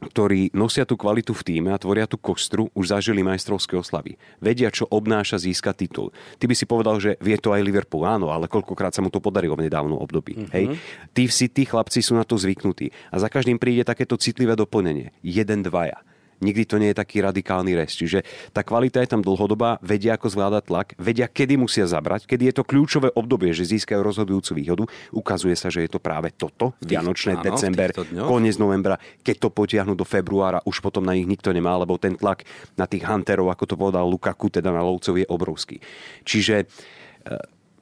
ktorí 0.00 0.50
nosia 0.56 0.88
tú 0.88 0.96
kvalitu 0.96 1.36
v 1.36 1.42
týme 1.44 1.70
a 1.70 1.78
tvoria 1.78 2.08
tú 2.08 2.16
kostru, 2.16 2.72
už 2.72 2.96
zažili 2.96 3.20
majstrovské 3.20 3.76
oslavy. 3.76 4.16
Vedia, 4.40 4.72
čo 4.72 4.88
obnáša 4.88 5.36
získať 5.36 5.86
titul. 5.86 6.08
Ty 6.40 6.44
by 6.48 6.54
si 6.56 6.64
povedal, 6.64 6.96
že 6.98 7.20
vie 7.20 7.36
to 7.36 7.52
aj 7.52 7.60
Liverpool, 7.60 8.08
áno, 8.08 8.32
ale 8.32 8.48
koľkokrát 8.48 8.96
sa 8.96 9.04
mu 9.04 9.12
to 9.12 9.20
podarilo 9.20 9.54
v 9.54 9.68
nedávnom 9.68 10.00
období. 10.00 10.36
Mm-hmm. 10.36 10.52
Hej? 10.56 10.64
Tí, 11.12 11.24
tí 11.52 11.62
chlapci 11.68 12.00
sú 12.00 12.16
na 12.16 12.24
to 12.24 12.40
zvyknutí. 12.40 12.90
A 13.12 13.20
za 13.20 13.28
každým 13.28 13.60
príde 13.60 13.84
takéto 13.84 14.16
citlivé 14.16 14.56
doplnenie. 14.56 15.12
Jeden, 15.20 15.62
dvaja 15.62 16.00
nikdy 16.40 16.64
to 16.66 16.76
nie 16.80 16.90
je 16.92 17.00
taký 17.00 17.20
radikálny 17.20 17.72
res. 17.76 17.92
Čiže 17.94 18.24
tá 18.50 18.64
kvalita 18.64 19.00
je 19.04 19.08
tam 19.12 19.22
dlhodobá, 19.24 19.78
vedia 19.84 20.16
ako 20.16 20.32
zvládať 20.32 20.62
tlak, 20.66 20.88
vedia 20.96 21.28
kedy 21.28 21.60
musia 21.60 21.84
zabrať, 21.86 22.26
kedy 22.26 22.50
je 22.50 22.54
to 22.60 22.64
kľúčové 22.66 23.08
obdobie, 23.14 23.52
že 23.52 23.68
získajú 23.68 24.00
rozhodujúcu 24.00 24.52
výhodu. 24.56 24.84
Ukazuje 25.14 25.54
sa, 25.54 25.68
že 25.68 25.84
je 25.86 25.90
to 25.92 26.00
práve 26.02 26.32
toto, 26.34 26.74
Vianočné, 26.82 27.38
áno, 27.38 27.44
december, 27.54 27.92
koniec 28.26 28.56
novembra, 28.56 28.96
keď 29.22 29.36
to 29.36 29.48
potiahnu 29.52 29.94
do 29.94 30.08
februára, 30.08 30.64
už 30.64 30.80
potom 30.80 31.04
na 31.04 31.14
nich 31.14 31.28
nikto 31.28 31.52
nemá, 31.52 31.76
lebo 31.78 32.00
ten 32.00 32.16
tlak 32.16 32.42
na 32.74 32.88
tých 32.88 33.04
hunterov, 33.06 33.52
ako 33.52 33.64
to 33.68 33.74
povedal 33.76 34.04
Lukaku, 34.08 34.48
teda 34.50 34.72
na 34.72 34.82
lovcov, 34.82 35.16
je 35.20 35.26
obrovský. 35.28 35.76
Čiže 36.24 36.64
e, 36.64 37.36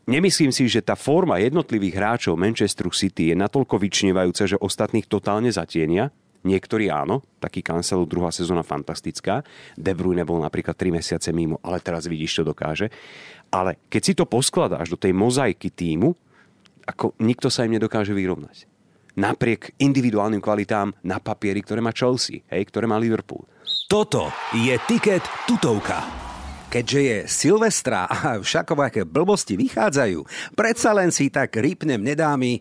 Nemyslím 0.08 0.48
si, 0.48 0.64
že 0.72 0.80
tá 0.80 0.96
forma 0.96 1.36
jednotlivých 1.36 2.00
hráčov 2.00 2.40
Manchesteru 2.40 2.88
City 2.88 3.28
je 3.28 3.36
natoľko 3.36 3.76
vyčnievajúca, 3.76 4.48
že 4.48 4.56
ostatných 4.56 5.04
totálne 5.04 5.52
zatienia, 5.52 6.08
Niektorí 6.46 6.86
áno, 6.86 7.24
taký 7.42 7.66
Cancelo 7.66 8.06
druhá 8.06 8.30
sezóna 8.30 8.62
fantastická. 8.62 9.42
De 9.74 9.90
Bruyne 9.90 10.22
bol 10.22 10.38
napríklad 10.38 10.78
3 10.78 10.94
mesiace 10.94 11.34
mimo, 11.34 11.58
ale 11.66 11.82
teraz 11.82 12.06
vidíš, 12.06 12.40
čo 12.40 12.42
dokáže. 12.46 12.88
Ale 13.50 13.82
keď 13.90 14.02
si 14.02 14.12
to 14.14 14.24
poskladáš 14.28 14.94
do 14.94 14.98
tej 15.00 15.10
mozaiky 15.16 15.74
týmu, 15.74 16.14
ako 16.86 17.18
nikto 17.20 17.50
sa 17.50 17.66
im 17.66 17.74
nedokáže 17.74 18.14
vyrovnať. 18.14 18.70
Napriek 19.18 19.74
individuálnym 19.82 20.38
kvalitám 20.38 20.94
na 21.02 21.18
papieri, 21.18 21.58
ktoré 21.58 21.82
má 21.82 21.90
Chelsea, 21.90 22.46
hej, 22.54 22.62
ktoré 22.70 22.86
má 22.86 23.02
Liverpool. 23.02 23.42
Toto 23.90 24.30
je 24.54 24.78
tiket 24.86 25.26
tutovka 25.44 26.27
keďže 26.68 27.00
je 27.00 27.18
Silvestra 27.26 28.04
a 28.04 28.36
všakovaké 28.38 29.08
blbosti 29.08 29.56
vychádzajú, 29.56 30.20
predsa 30.52 30.92
len 30.92 31.08
si 31.08 31.32
tak 31.32 31.56
rýpnem 31.56 31.98
nedámy. 31.98 32.60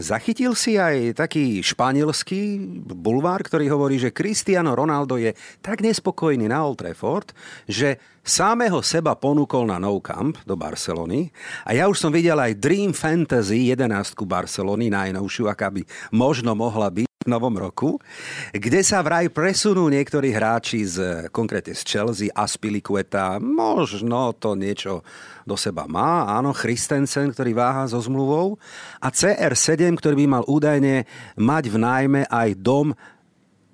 zachytil 0.00 0.56
si 0.56 0.80
aj 0.80 1.20
taký 1.20 1.60
španielský 1.60 2.58
bulvár, 2.88 3.44
ktorý 3.44 3.68
hovorí, 3.68 4.00
že 4.00 4.16
Cristiano 4.16 4.72
Ronaldo 4.72 5.20
je 5.20 5.36
tak 5.60 5.84
nespokojný 5.84 6.48
na 6.48 6.64
Old 6.64 6.80
Trafford, 6.80 7.36
že 7.68 8.00
Sámeho 8.20 8.84
seba 8.84 9.16
ponúkol 9.16 9.64
na 9.64 9.80
No 9.80 9.96
Camp 10.00 10.36
do 10.44 10.52
Barcelony 10.52 11.32
a 11.64 11.72
ja 11.72 11.88
už 11.88 11.96
som 11.96 12.12
videl 12.12 12.36
aj 12.36 12.60
Dream 12.60 12.92
Fantasy 12.92 13.72
11 13.72 14.12
Barcelony, 14.28 14.92
najnovšiu, 14.92 15.48
aká 15.48 15.72
by 15.72 15.84
možno 16.12 16.52
mohla 16.52 16.92
byť 16.92 17.09
v 17.20 17.36
novom 17.36 17.52
roku, 17.52 18.00
kde 18.48 18.80
sa 18.80 19.04
vraj 19.04 19.28
presunú 19.28 19.92
niektorí 19.92 20.32
hráči 20.32 20.88
z, 20.88 21.28
konkrétne 21.28 21.76
z 21.76 21.84
Chelsea, 21.84 22.32
Aspilicueta, 22.32 23.36
možno 23.36 24.32
to 24.32 24.56
niečo 24.56 25.04
do 25.44 25.52
seba 25.52 25.84
má, 25.84 26.24
áno, 26.32 26.56
Christensen, 26.56 27.28
ktorý 27.36 27.52
váha 27.52 27.84
so 27.92 28.00
zmluvou 28.00 28.56
a 29.04 29.12
CR7, 29.12 30.00
ktorý 30.00 30.16
by 30.16 30.26
mal 30.32 30.44
údajne 30.48 31.04
mať 31.36 31.64
v 31.68 31.76
nájme 31.76 32.20
aj 32.24 32.56
dom 32.56 32.96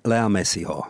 Lea 0.03 0.27
Messiho. 0.27 0.83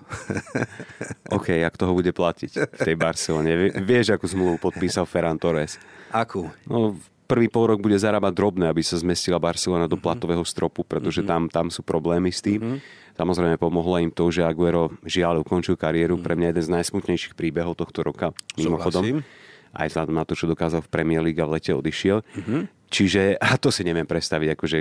OK, 1.38 1.62
jak 1.62 1.78
toho 1.78 1.94
bude 1.94 2.10
platiť 2.10 2.74
v 2.74 2.80
tej 2.82 2.98
Barcelone? 2.98 3.70
Vieš, 3.86 4.18
akú 4.18 4.26
zmluvu 4.26 4.58
podpísal 4.58 5.06
Ferran 5.06 5.38
Torres? 5.38 5.78
Akú? 6.10 6.50
No, 6.66 6.98
prvý 7.28 7.52
pol 7.52 7.76
rok 7.76 7.84
bude 7.84 8.00
zarábať 8.00 8.34
drobné, 8.34 8.66
aby 8.72 8.80
sa 8.80 8.96
zmestila 8.96 9.38
Barcelona 9.38 9.92
do 9.92 10.00
mhm. 10.00 10.04
platového 10.04 10.44
stropu, 10.48 10.88
pretože 10.88 11.22
mm-hmm. 11.22 11.52
tam, 11.52 11.68
tam 11.68 11.68
sú 11.68 11.84
problémy 11.84 12.32
s 12.32 12.40
tým. 12.40 12.64
Mm-hmm. 12.64 12.80
Samozrejme 13.18 13.58
pomohlo 13.58 13.98
im 14.00 14.14
to, 14.14 14.30
že 14.30 14.46
Aguero 14.46 14.94
žiaľ 15.02 15.42
ukončil 15.42 15.74
kariéru. 15.74 16.22
Pre 16.22 16.38
mňa 16.38 16.54
jeden 16.54 16.64
z 16.64 16.74
najsmutnejších 16.80 17.34
príbehov 17.34 17.74
tohto 17.74 18.06
roka. 18.06 18.30
Mimochodom. 18.56 19.26
Aj 19.74 19.90
vzhľadom 19.90 20.16
na 20.16 20.24
to, 20.24 20.38
čo 20.38 20.46
dokázal 20.46 20.86
v 20.86 20.90
Premier 20.90 21.22
League 21.26 21.42
a 21.42 21.50
v 21.50 21.58
lete 21.58 21.74
odišiel. 21.74 22.22
Mm-hmm. 22.22 22.62
Čiže, 22.88 23.36
a 23.36 23.60
to 23.60 23.68
si 23.68 23.84
neviem 23.84 24.08
predstaviť, 24.08 24.56
akože, 24.56 24.80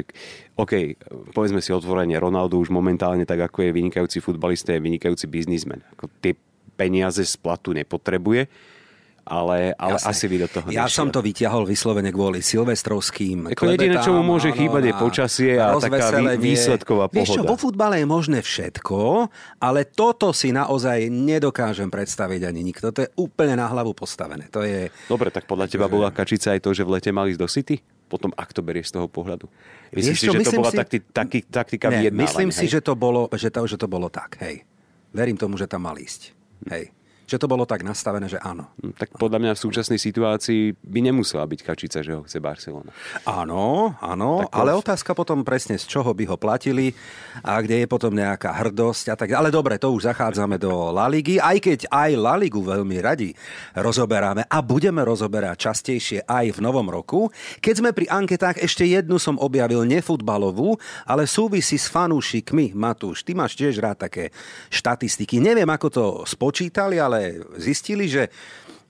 OK, 0.63 0.73
povedzme 1.35 1.59
si 1.59 1.75
otvorene, 1.75 2.15
Ronaldo 2.15 2.63
už 2.63 2.71
momentálne, 2.71 3.27
tak 3.27 3.51
ako 3.51 3.67
je 3.67 3.71
vynikajúci 3.75 4.23
futbalista, 4.23 4.79
je 4.79 4.85
vynikajúci 4.85 5.27
biznismen. 5.27 5.83
Ako 5.99 6.07
tie 6.23 6.39
peniaze 6.79 7.27
z 7.27 7.35
platu 7.35 7.75
nepotrebuje, 7.75 8.47
ale, 9.27 9.75
ale 9.75 9.99
asi 9.99 10.31
by 10.31 10.37
do 10.47 10.49
toho 10.49 10.67
Ja 10.71 10.87
nešiel. 10.87 11.03
som 11.03 11.09
to 11.11 11.19
vyťahol 11.19 11.67
vyslovene 11.67 12.15
kvôli 12.15 12.39
silvestrovským 12.39 13.51
Ako 13.59 13.75
jediné, 13.75 13.99
čo 13.99 14.15
mu 14.15 14.23
môže 14.23 14.55
chýbať, 14.55 14.83
je 14.87 14.95
počasie 14.95 15.53
a 15.59 15.75
taká 15.83 16.23
výsledková 16.39 17.11
pohoda. 17.11 17.27
Vieš 17.27 17.35
čo, 17.35 17.43
vo 17.43 17.59
futbale 17.59 17.99
je 17.99 18.07
možné 18.07 18.39
všetko, 18.39 19.27
ale 19.59 19.91
toto 19.91 20.31
si 20.31 20.55
naozaj 20.55 21.11
nedokážem 21.11 21.91
predstaviť 21.91 22.47
ani 22.47 22.63
nikto. 22.63 22.95
To 22.95 23.03
je 23.03 23.11
úplne 23.19 23.59
na 23.59 23.67
hlavu 23.67 23.99
postavené. 23.99 24.47
To 24.55 24.63
je... 24.63 24.95
Dobre, 25.11 25.35
tak 25.35 25.51
podľa 25.51 25.67
teba 25.75 25.91
bola 25.91 26.15
kačica 26.15 26.55
aj 26.55 26.63
to, 26.63 26.71
že 26.71 26.87
v 26.87 26.95
lete 26.95 27.11
mali 27.11 27.35
ísť 27.35 27.43
do 27.43 27.51
City? 27.51 27.77
Potom, 28.07 28.31
ak 28.39 28.55
to 28.55 28.63
berieš 28.63 28.95
z 28.95 29.03
toho 29.03 29.11
pohľadu. 29.11 29.51
Myslíš 29.91 30.19
si, 30.23 30.27
že 30.31 30.47
to 30.47 30.55
bola 30.55 30.71
si... 30.71 30.79
takti, 30.79 30.99
takti, 31.03 31.43
taktika 31.43 31.91
ne, 31.91 32.15
Myslím 32.15 32.55
hej? 32.55 32.59
si, 32.63 32.71
že 32.71 32.79
to, 32.79 32.95
bolo, 32.95 33.27
že, 33.35 33.51
to, 33.51 33.67
že 33.67 33.75
to 33.75 33.91
bolo 33.91 34.07
tak, 34.07 34.39
hej. 34.39 34.63
Verím 35.11 35.35
tomu, 35.35 35.59
že 35.59 35.67
tam 35.67 35.91
mal 35.91 35.99
ísť. 35.99 36.31
Hej 36.71 36.95
že 37.27 37.43
to 37.43 37.51
bolo 37.51 37.67
tak 37.67 37.83
nastavené, 37.83 38.31
že 38.31 38.39
áno. 38.39 38.71
Hm, 38.79 38.95
tak 38.95 39.09
podľa 39.19 39.43
mňa 39.43 39.53
v 39.59 39.63
súčasnej 39.67 39.99
situácii 39.99 40.79
by 40.79 41.01
nemusela 41.11 41.43
byť 41.43 41.61
kačica, 41.67 41.99
že 42.01 42.15
ho 42.15 42.23
chce 42.23 42.39
Barcelona. 42.39 42.95
Áno, 43.27 43.99
áno, 43.99 44.47
tak 44.47 44.55
ale 44.55 44.71
v... 44.73 44.81
otázka 44.81 45.11
potom 45.19 45.43
presne 45.43 45.75
z 45.75 45.91
čoho 45.91 46.15
by 46.15 46.25
ho 46.31 46.37
platili 46.39 46.95
a 47.43 47.59
kde 47.59 47.85
je 47.85 47.87
potom 47.91 48.15
nejaká 48.15 48.55
hrdosť 48.55 49.05
a 49.11 49.15
tak 49.19 49.35
Ale 49.35 49.51
dobre, 49.51 49.77
to 49.77 49.91
už 49.91 50.07
zachádzame 50.15 50.57
do 50.57 50.95
La 50.95 51.11
Ligy, 51.11 51.43
aj 51.43 51.59
keď 51.59 51.81
aj 51.91 52.11
La 52.15 52.39
Ligu 52.39 52.63
veľmi 52.63 52.97
radi 53.03 53.35
rozoberáme 53.75 54.47
a 54.47 54.59
budeme 54.63 55.03
rozoberať 55.03 55.67
častejšie 55.67 56.25
aj 56.25 56.57
v 56.57 56.59
novom 56.63 56.87
roku. 56.87 57.29
Keď 57.59 57.75
sme 57.83 57.91
pri 57.91 58.07
anketách, 58.07 58.63
ešte 58.63 58.87
jednu 58.87 59.19
som 59.19 59.35
objavil 59.43 59.83
nefutbalovú, 59.83 60.79
ale 61.03 61.27
súvisí 61.27 61.75
s 61.75 61.91
fanúšikmi. 61.91 62.77
Matúš, 62.77 63.27
ty 63.27 63.35
máš 63.35 63.59
tiež 63.59 63.83
rád 63.83 64.07
také 64.07 64.31
štatistiky. 64.71 65.43
Neviem, 65.43 65.69
ako 65.69 65.89
to 65.89 66.05
spočítali, 66.29 67.01
ale 67.01 67.16
ale 67.17 67.41
zistili, 67.57 68.05
že 68.05 68.29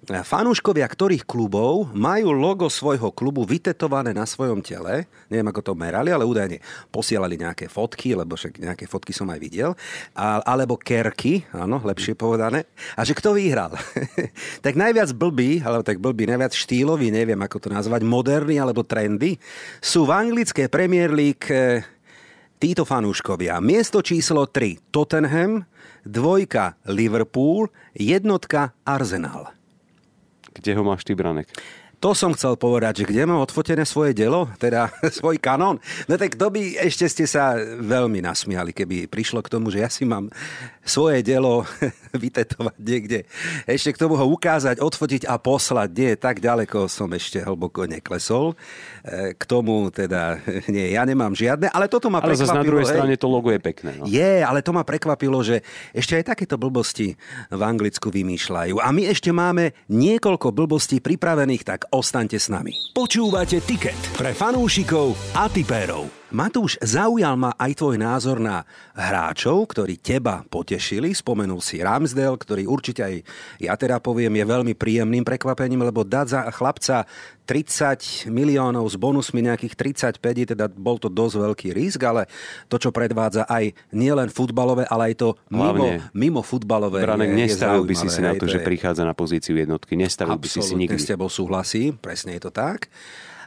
fanúškovia 0.06 0.86
ktorých 0.86 1.26
klubov 1.26 1.90
majú 1.90 2.30
logo 2.30 2.70
svojho 2.70 3.10
klubu 3.10 3.42
vytetované 3.42 4.14
na 4.14 4.22
svojom 4.22 4.62
tele. 4.62 5.10
Neviem, 5.26 5.50
ako 5.50 5.60
to 5.66 5.72
merali, 5.74 6.14
ale 6.14 6.22
údajne 6.22 6.62
posielali 6.94 7.34
nejaké 7.34 7.66
fotky, 7.66 8.14
lebo 8.14 8.38
však 8.38 8.62
nejaké 8.62 8.86
fotky 8.86 9.10
som 9.10 9.26
aj 9.34 9.40
videl. 9.42 9.74
A, 10.14 10.38
alebo 10.46 10.78
kerky, 10.78 11.42
áno, 11.50 11.82
lepšie 11.82 12.14
povedané. 12.14 12.70
A 12.94 13.02
že 13.02 13.18
kto 13.18 13.34
vyhral? 13.34 13.74
tak 14.64 14.78
najviac 14.78 15.10
blbý, 15.10 15.66
alebo 15.66 15.82
tak 15.82 15.98
blbý, 15.98 16.30
najviac 16.30 16.54
štýlový, 16.54 17.10
neviem 17.10 17.40
ako 17.42 17.66
to 17.66 17.68
nazvať, 17.74 18.06
moderný 18.06 18.62
alebo 18.62 18.86
trendy, 18.86 19.42
sú 19.82 20.06
v 20.06 20.14
anglické 20.14 20.70
Premier 20.70 21.10
League 21.10 21.50
eh, 21.50 21.82
títo 22.62 22.86
fanúškovia. 22.86 23.58
Miesto 23.58 23.98
číslo 24.06 24.46
3 24.46 24.94
Tottenham, 24.94 25.66
dvojka 26.06 26.74
Liverpool, 26.86 27.68
jednotka 27.94 28.72
Arsenal. 28.86 29.46
Kde 30.54 30.72
ho 30.78 30.84
máš 30.84 31.04
ty, 31.04 31.14
Branek? 31.14 31.52
To 32.06 32.14
som 32.14 32.30
chcel 32.38 32.54
povedať, 32.54 33.02
že 33.02 33.10
kde 33.10 33.26
mám 33.26 33.42
odfotené 33.42 33.82
svoje 33.82 34.14
dielo, 34.14 34.46
teda 34.62 34.94
svoj 35.18 35.42
kanón. 35.42 35.82
No 36.06 36.14
tak 36.14 36.38
to 36.38 36.54
by 36.54 36.78
ešte 36.86 37.10
ste 37.10 37.26
sa 37.26 37.58
veľmi 37.82 38.22
nasmiali, 38.22 38.70
keby 38.70 39.10
prišlo 39.10 39.42
k 39.42 39.50
tomu, 39.50 39.74
že 39.74 39.82
ja 39.82 39.90
si 39.90 40.06
mám 40.06 40.30
svoje 40.86 41.26
dielo 41.26 41.66
vytetovať 42.14 42.78
niekde. 42.78 43.26
Ešte 43.66 43.90
k 43.90 44.06
tomu 44.06 44.14
ho 44.14 44.22
ukázať, 44.30 44.78
odfotiť 44.78 45.26
a 45.26 45.34
poslať. 45.42 45.88
Nie, 45.98 46.14
tak 46.14 46.38
ďaleko 46.38 46.86
som 46.86 47.10
ešte 47.10 47.42
hlboko 47.42 47.90
neklesol. 47.90 48.54
E, 49.02 49.34
k 49.34 49.42
tomu 49.42 49.90
teda, 49.90 50.38
nie, 50.70 50.94
ja 50.94 51.02
nemám 51.02 51.34
žiadne, 51.34 51.74
ale 51.74 51.90
toto 51.90 52.06
ma 52.06 52.22
ale 52.22 52.38
prekvapilo. 52.38 52.54
Ale 52.54 52.62
na 52.62 52.70
druhej 52.70 52.86
hej, 52.86 52.92
strane 52.94 53.14
to 53.18 53.26
logo 53.26 53.50
je 53.50 53.58
pekné. 53.58 53.98
No. 53.98 54.06
Je, 54.06 54.46
ale 54.46 54.62
to 54.62 54.70
ma 54.70 54.86
prekvapilo, 54.86 55.42
že 55.42 55.66
ešte 55.90 56.22
aj 56.22 56.38
takéto 56.38 56.54
blbosti 56.54 57.18
v 57.50 57.60
Anglicku 57.66 58.14
vymýšľajú. 58.14 58.78
A 58.78 58.94
my 58.94 59.10
ešte 59.10 59.34
máme 59.34 59.74
niekoľko 59.90 60.54
blbostí 60.54 61.02
pripravených, 61.02 61.66
tak 61.66 61.90
ostaňte 61.96 62.36
s 62.36 62.52
nami. 62.52 62.76
Počúvate 62.92 63.64
Ticket 63.64 63.96
pre 64.20 64.36
fanúšikov 64.36 65.16
a 65.32 65.48
tipérov. 65.48 66.25
Matúš, 66.34 66.74
zaujal 66.82 67.38
ma 67.38 67.54
aj 67.54 67.78
tvoj 67.78 68.02
názor 68.02 68.42
na 68.42 68.66
hráčov, 68.98 69.70
ktorí 69.70 70.02
teba 70.02 70.42
potešili. 70.50 71.14
Spomenul 71.14 71.62
si 71.62 71.78
Ramsdale, 71.78 72.34
ktorý 72.34 72.66
určite 72.66 73.06
aj, 73.06 73.14
ja 73.62 73.78
teda 73.78 74.02
poviem, 74.02 74.34
je 74.34 74.44
veľmi 74.44 74.74
príjemným 74.74 75.22
prekvapením, 75.22 75.86
lebo 75.86 76.02
dať 76.02 76.26
za 76.26 76.40
chlapca 76.50 77.06
30 77.46 78.26
miliónov 78.26 78.90
s 78.90 78.98
bonusmi 78.98 79.38
nejakých 79.46 79.78
35, 80.18 80.58
teda 80.58 80.66
bol 80.66 80.98
to 80.98 81.06
dosť 81.06 81.34
veľký 81.46 81.68
risk, 81.70 82.02
ale 82.02 82.26
to, 82.66 82.74
čo 82.74 82.90
predvádza 82.90 83.46
aj 83.46 83.70
nielen 83.94 84.26
futbalové, 84.26 84.82
ale 84.90 85.14
aj 85.14 85.22
to 85.22 85.28
mimo, 85.54 86.02
mimo 86.10 86.42
futbalové. 86.42 87.06
Branek, 87.06 87.30
je, 87.30 87.38
nestavil 87.46 87.86
by 87.86 87.94
si 87.94 88.08
si 88.10 88.18
na 88.18 88.34
to, 88.34 88.50
že 88.50 88.66
prichádza 88.66 89.06
na 89.06 89.14
pozíciu 89.14 89.54
jednotky. 89.54 89.94
Nestavil 89.94 90.42
by 90.42 90.48
si 90.50 90.58
si 90.58 90.74
nikdy. 90.74 90.98
s 90.98 91.06
tebou 91.06 91.30
súhlasím, 91.30 91.94
presne 92.02 92.34
je 92.34 92.50
to 92.50 92.50
tak. 92.50 92.90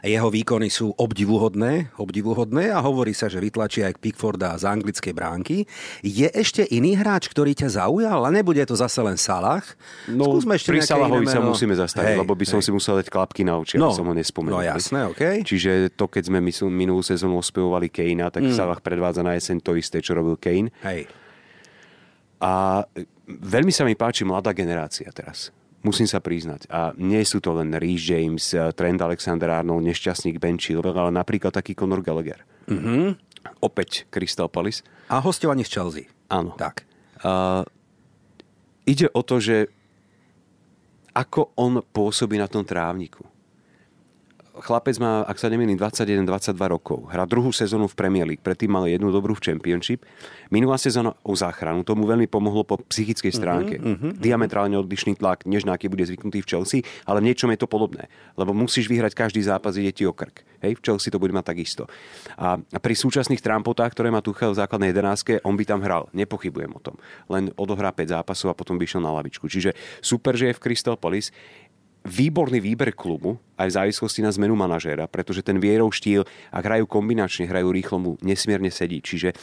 Jeho 0.00 0.32
výkony 0.32 0.72
sú 0.72 0.96
obdivuhodné, 0.96 1.92
obdivuhodné 2.00 2.72
a 2.72 2.80
hovorí 2.80 3.12
sa, 3.12 3.28
že 3.28 3.36
vytlačí 3.36 3.84
aj 3.84 4.00
Pickforda 4.00 4.56
z 4.56 4.64
anglickej 4.64 5.12
bránky. 5.12 5.56
Je 6.00 6.24
ešte 6.32 6.64
iný 6.72 6.96
hráč, 6.96 7.28
ktorý 7.28 7.52
ťa 7.52 7.84
zaujal? 7.84 8.24
A 8.24 8.30
nebude 8.32 8.64
to 8.64 8.72
zase 8.72 8.96
len 9.04 9.20
Salah? 9.20 9.60
No, 10.08 10.32
Skúsme 10.32 10.56
ešte 10.56 10.72
pri 10.72 10.80
Salahovi 10.80 11.28
sa 11.28 11.44
musíme 11.44 11.76
zastaviť, 11.76 12.16
hej, 12.16 12.20
lebo 12.24 12.32
by 12.32 12.46
som 12.48 12.64
hej. 12.64 12.66
si 12.68 12.70
musel 12.72 12.96
dať 13.04 13.12
klapky 13.12 13.44
na 13.44 13.60
oči, 13.60 13.76
no, 13.76 13.92
som 13.92 14.08
ho 14.08 14.14
nespomenul. 14.16 14.56
No 14.56 14.64
jasné, 14.64 15.04
OK. 15.04 15.44
Čiže 15.44 15.92
to, 15.92 16.08
keď 16.08 16.32
sme 16.32 16.40
minulú 16.72 17.04
sezónu 17.04 17.36
ospevovali 17.36 17.92
Kejna, 17.92 18.32
tak 18.32 18.48
mm. 18.48 18.56
Salah 18.56 18.80
predvádza 18.80 19.20
na 19.20 19.36
jeseň 19.36 19.60
to 19.60 19.76
isté, 19.76 20.00
čo 20.00 20.16
robil 20.16 20.40
Kane. 20.40 20.72
Hej. 20.80 21.12
A 22.40 22.82
veľmi 23.28 23.68
sa 23.68 23.84
mi 23.84 23.92
páči 23.92 24.24
mladá 24.24 24.56
generácia 24.56 25.12
teraz. 25.12 25.52
Musím 25.80 26.04
sa 26.04 26.20
priznať. 26.20 26.68
A 26.68 26.92
nie 27.00 27.24
sú 27.24 27.40
to 27.40 27.56
len 27.56 27.72
Reece 27.72 28.12
James, 28.12 28.52
eh, 28.52 28.68
Trent 28.76 29.00
Alexander-Arnold, 29.00 29.80
nešťastník 29.88 30.36
Ben 30.36 30.60
Chilwell, 30.60 30.96
ale 30.96 31.12
napríklad 31.12 31.56
taký 31.56 31.72
Conor 31.72 32.04
Gallagher. 32.04 32.44
Mm-hmm. 32.68 33.16
Opäť 33.64 34.04
Crystal 34.12 34.52
Palace. 34.52 34.84
A 35.08 35.24
hostovanie 35.24 35.64
z 35.64 35.72
Chelsea. 35.72 36.04
Áno. 36.28 36.52
Tak. 36.60 36.84
Uh, 37.24 37.64
ide 38.84 39.08
o 39.16 39.24
to, 39.24 39.40
že 39.40 39.72
ako 41.16 41.56
on 41.56 41.80
pôsobí 41.80 42.36
na 42.36 42.46
tom 42.46 42.62
trávniku 42.62 43.24
chlapec 44.58 44.98
má, 44.98 45.22
ak 45.24 45.38
sa 45.38 45.46
nemýlim, 45.46 45.78
21-22 45.78 46.58
rokov. 46.66 47.06
Hrá 47.10 47.22
druhú 47.24 47.54
sezónu 47.54 47.86
v 47.86 47.94
Premier 47.94 48.26
League, 48.26 48.42
predtým 48.42 48.70
mal 48.70 48.90
jednu 48.90 49.14
dobrú 49.14 49.38
v 49.38 49.42
Championship. 49.46 50.02
Minulá 50.50 50.74
sezóna 50.76 51.14
o 51.22 51.32
záchranu, 51.38 51.86
tomu 51.86 52.08
veľmi 52.10 52.26
pomohlo 52.26 52.66
po 52.66 52.82
psychickej 52.90 53.32
stránke. 53.32 53.74
Uh-huh, 53.78 53.94
uh-huh, 53.94 54.12
Diametrálne 54.18 54.74
odlišný 54.74 55.14
tlak, 55.14 55.46
než 55.46 55.62
na 55.62 55.78
aký 55.78 55.86
bude 55.86 56.02
zvyknutý 56.02 56.42
v 56.42 56.50
Chelsea, 56.50 56.80
ale 57.06 57.22
v 57.22 57.30
niečom 57.30 57.50
je 57.54 57.58
to 57.62 57.70
podobné. 57.70 58.10
Lebo 58.34 58.50
musíš 58.50 58.90
vyhrať 58.90 59.14
každý 59.14 59.40
zápas, 59.46 59.78
ide 59.78 59.94
ti 59.94 60.02
o 60.04 60.12
krk. 60.12 60.42
Hej, 60.60 60.76
v 60.76 60.84
Chelsea 60.84 61.08
to 61.08 61.16
bude 61.16 61.32
mať 61.32 61.56
takisto. 61.56 61.88
A 62.36 62.60
pri 62.60 62.92
súčasných 62.92 63.40
trampotách, 63.40 63.96
ktoré 63.96 64.12
má 64.12 64.20
Tuchel 64.20 64.52
v 64.52 64.60
základnej 64.60 64.92
11, 64.92 65.40
on 65.40 65.56
by 65.56 65.64
tam 65.64 65.80
hral. 65.80 66.12
Nepochybujem 66.12 66.72
o 66.76 66.80
tom. 66.84 67.00
Len 67.32 67.48
odohrá 67.56 67.88
5 67.96 68.20
zápasov 68.20 68.52
a 68.52 68.58
potom 68.58 68.76
by 68.76 68.84
išiel 68.84 69.00
na 69.00 69.08
lavičku. 69.14 69.48
Čiže 69.48 69.72
super, 70.04 70.36
že 70.36 70.52
je 70.52 70.56
v 70.56 70.60
Crystal 70.60 71.00
Palace 71.00 71.32
výborný 72.04 72.58
výber 72.60 72.96
klubu, 72.96 73.36
aj 73.60 73.68
v 73.68 73.76
závislosti 73.76 74.20
na 74.24 74.32
zmenu 74.32 74.56
manažéra, 74.56 75.04
pretože 75.04 75.44
ten 75.44 75.60
Vierov 75.60 75.92
štýl, 75.92 76.24
ak 76.48 76.64
hrajú 76.64 76.84
kombinačne, 76.88 77.44
hrajú 77.44 77.68
rýchlo, 77.68 77.96
mu 78.00 78.10
nesmierne 78.24 78.72
sedí. 78.72 79.04
Čiže 79.04 79.36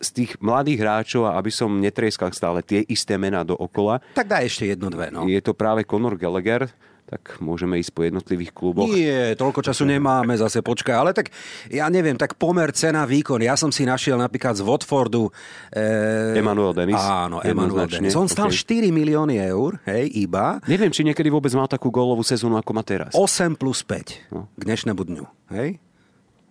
z 0.00 0.08
tých 0.16 0.30
mladých 0.40 0.80
hráčov, 0.80 1.28
a 1.28 1.36
aby 1.36 1.52
som 1.52 1.68
netrieskal 1.76 2.32
stále 2.32 2.64
tie 2.64 2.80
isté 2.88 3.20
mená 3.20 3.44
do 3.44 3.52
okola. 3.52 4.00
Tak 4.16 4.26
dá 4.32 4.40
ešte 4.40 4.72
jedno, 4.72 4.88
dve. 4.88 5.12
No. 5.12 5.28
Je 5.28 5.42
to 5.44 5.52
práve 5.52 5.84
Conor 5.84 6.16
Gallagher, 6.16 6.72
tak 7.10 7.42
môžeme 7.42 7.74
ísť 7.82 7.90
po 7.90 8.06
jednotlivých 8.06 8.54
kluboch. 8.54 8.86
Nie, 8.86 9.34
toľko 9.34 9.66
času 9.66 9.82
nemáme, 9.82 10.38
zase 10.38 10.62
počkaj. 10.62 10.94
Ale 10.94 11.10
tak, 11.10 11.34
ja 11.66 11.90
neviem, 11.90 12.14
tak 12.14 12.38
pomer 12.38 12.70
cena, 12.70 13.02
výkon. 13.02 13.42
Ja 13.42 13.58
som 13.58 13.74
si 13.74 13.82
našiel 13.82 14.14
napríklad 14.14 14.54
z 14.54 14.62
Watfordu... 14.62 15.26
E... 15.74 16.38
Emanuel 16.38 16.70
Dennis. 16.70 17.02
Áno, 17.02 17.42
Emanuel 17.42 17.90
Dennis. 17.90 18.14
On 18.14 18.30
stal 18.30 18.54
okay. 18.54 18.86
4 18.86 18.94
milióny 18.94 19.42
eur, 19.42 19.82
hej, 19.90 20.06
iba. 20.22 20.62
Neviem, 20.70 20.94
či 20.94 21.02
niekedy 21.02 21.26
vôbec 21.34 21.50
mal 21.50 21.66
takú 21.66 21.90
gólovú 21.90 22.22
sezónu, 22.22 22.54
ako 22.54 22.70
má 22.78 22.86
teraz. 22.86 23.10
8 23.18 23.58
plus 23.58 23.82
5 23.82 24.30
no. 24.30 24.46
k 24.54 24.62
dnešnému 24.70 25.02
dňu, 25.02 25.26
hej? 25.58 25.82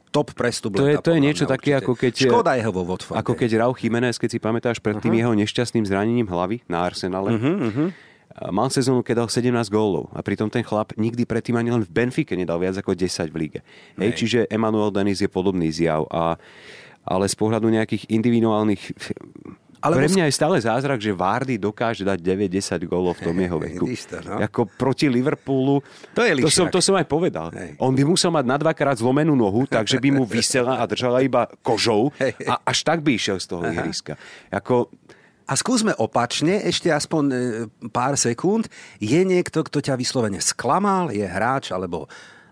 top 0.09 0.33
prestup. 0.33 0.73
To 0.73 0.89
je, 0.89 0.97
to 0.97 1.13
je 1.13 1.21
niečo 1.21 1.45
také, 1.45 1.77
ako 1.77 1.93
keď... 1.93 2.33
Škoda 2.33 2.57
jeho 2.57 2.73
vo 2.73 2.81
Watforde. 2.81 3.21
Ako 3.21 3.37
keď 3.37 3.61
Rauch 3.61 3.77
Jiménez, 3.77 4.17
keď 4.17 4.29
si 4.33 4.39
pamätáš, 4.41 4.81
pred 4.81 4.97
tým 4.97 5.13
uh-huh. 5.13 5.21
jeho 5.21 5.33
nešťastným 5.37 5.85
zranením 5.85 6.25
hlavy 6.25 6.65
na 6.65 6.81
Arsenale. 6.81 7.37
Uh-huh, 7.37 7.57
uh-huh 7.69 7.89
Mal 8.29 8.69
sezónu, 8.69 9.01
keď 9.01 9.25
dal 9.25 9.29
17 9.29 9.51
gólov 9.73 10.13
a 10.13 10.21
pritom 10.21 10.47
ten 10.53 10.61
chlap 10.61 10.93
nikdy 10.95 11.25
predtým 11.25 11.57
ani 11.57 11.73
len 11.73 11.81
v 11.81 11.89
Benfike 11.89 12.37
nedal 12.37 12.61
viac 12.61 12.77
ako 12.77 12.93
10 12.93 13.33
v 13.33 13.35
líge. 13.35 13.59
Hej, 13.97 14.11
čiže 14.15 14.39
Emanuel 14.53 14.93
Denis 14.93 15.19
je 15.19 15.27
podobný 15.27 15.73
zjav. 15.73 16.05
A, 16.13 16.37
ale 17.09 17.25
z 17.25 17.35
pohľadu 17.35 17.67
nejakých 17.73 18.05
individuálnych 18.07 18.93
ale 19.79 19.95
Pre 19.95 20.11
mňa 20.11 20.27
je 20.27 20.33
stále 20.35 20.59
zázrak, 20.59 20.99
že 20.99 21.15
Vardy 21.15 21.55
dokáže 21.55 22.03
dať 22.03 22.19
9-10 22.19 22.83
gólov 22.83 23.15
v 23.15 23.31
tom 23.31 23.35
jeho 23.39 23.57
veku. 23.63 23.87
To, 23.87 24.17
no. 24.27 24.35
Ako 24.43 24.67
proti 24.67 25.07
Liverpoolu. 25.07 25.79
To, 26.11 26.21
je 26.27 26.35
to, 26.43 26.51
som, 26.51 26.67
to 26.67 26.83
som 26.83 26.99
aj 26.99 27.07
povedal. 27.07 27.47
Hej. 27.55 27.79
On 27.79 27.95
by 27.95 28.03
musel 28.03 28.27
mať 28.27 28.43
na 28.43 28.59
dvakrát 28.59 28.99
zlomenú 28.99 29.39
nohu, 29.39 29.63
takže 29.63 29.95
by 30.03 30.19
mu 30.19 30.27
vysela 30.27 30.83
a 30.83 30.83
držala 30.83 31.23
iba 31.23 31.47
kožou 31.63 32.11
a 32.51 32.59
až 32.67 32.83
tak 32.83 32.99
by 32.99 33.15
išiel 33.15 33.39
z 33.39 33.47
toho 33.47 33.63
ihriska. 33.71 34.19
Ako, 34.51 34.91
a 35.49 35.53
skúsme 35.57 35.97
opačne, 35.97 36.61
ešte 36.61 36.93
aspoň 36.93 37.23
e, 37.25 37.37
pár 37.89 38.13
sekúnd. 38.13 38.69
Je 39.01 39.17
niekto, 39.25 39.65
kto 39.65 39.81
ťa 39.81 39.97
vyslovene 39.97 40.37
sklamal, 40.37 41.09
je 41.09 41.25
hráč, 41.25 41.73
alebo 41.73 42.05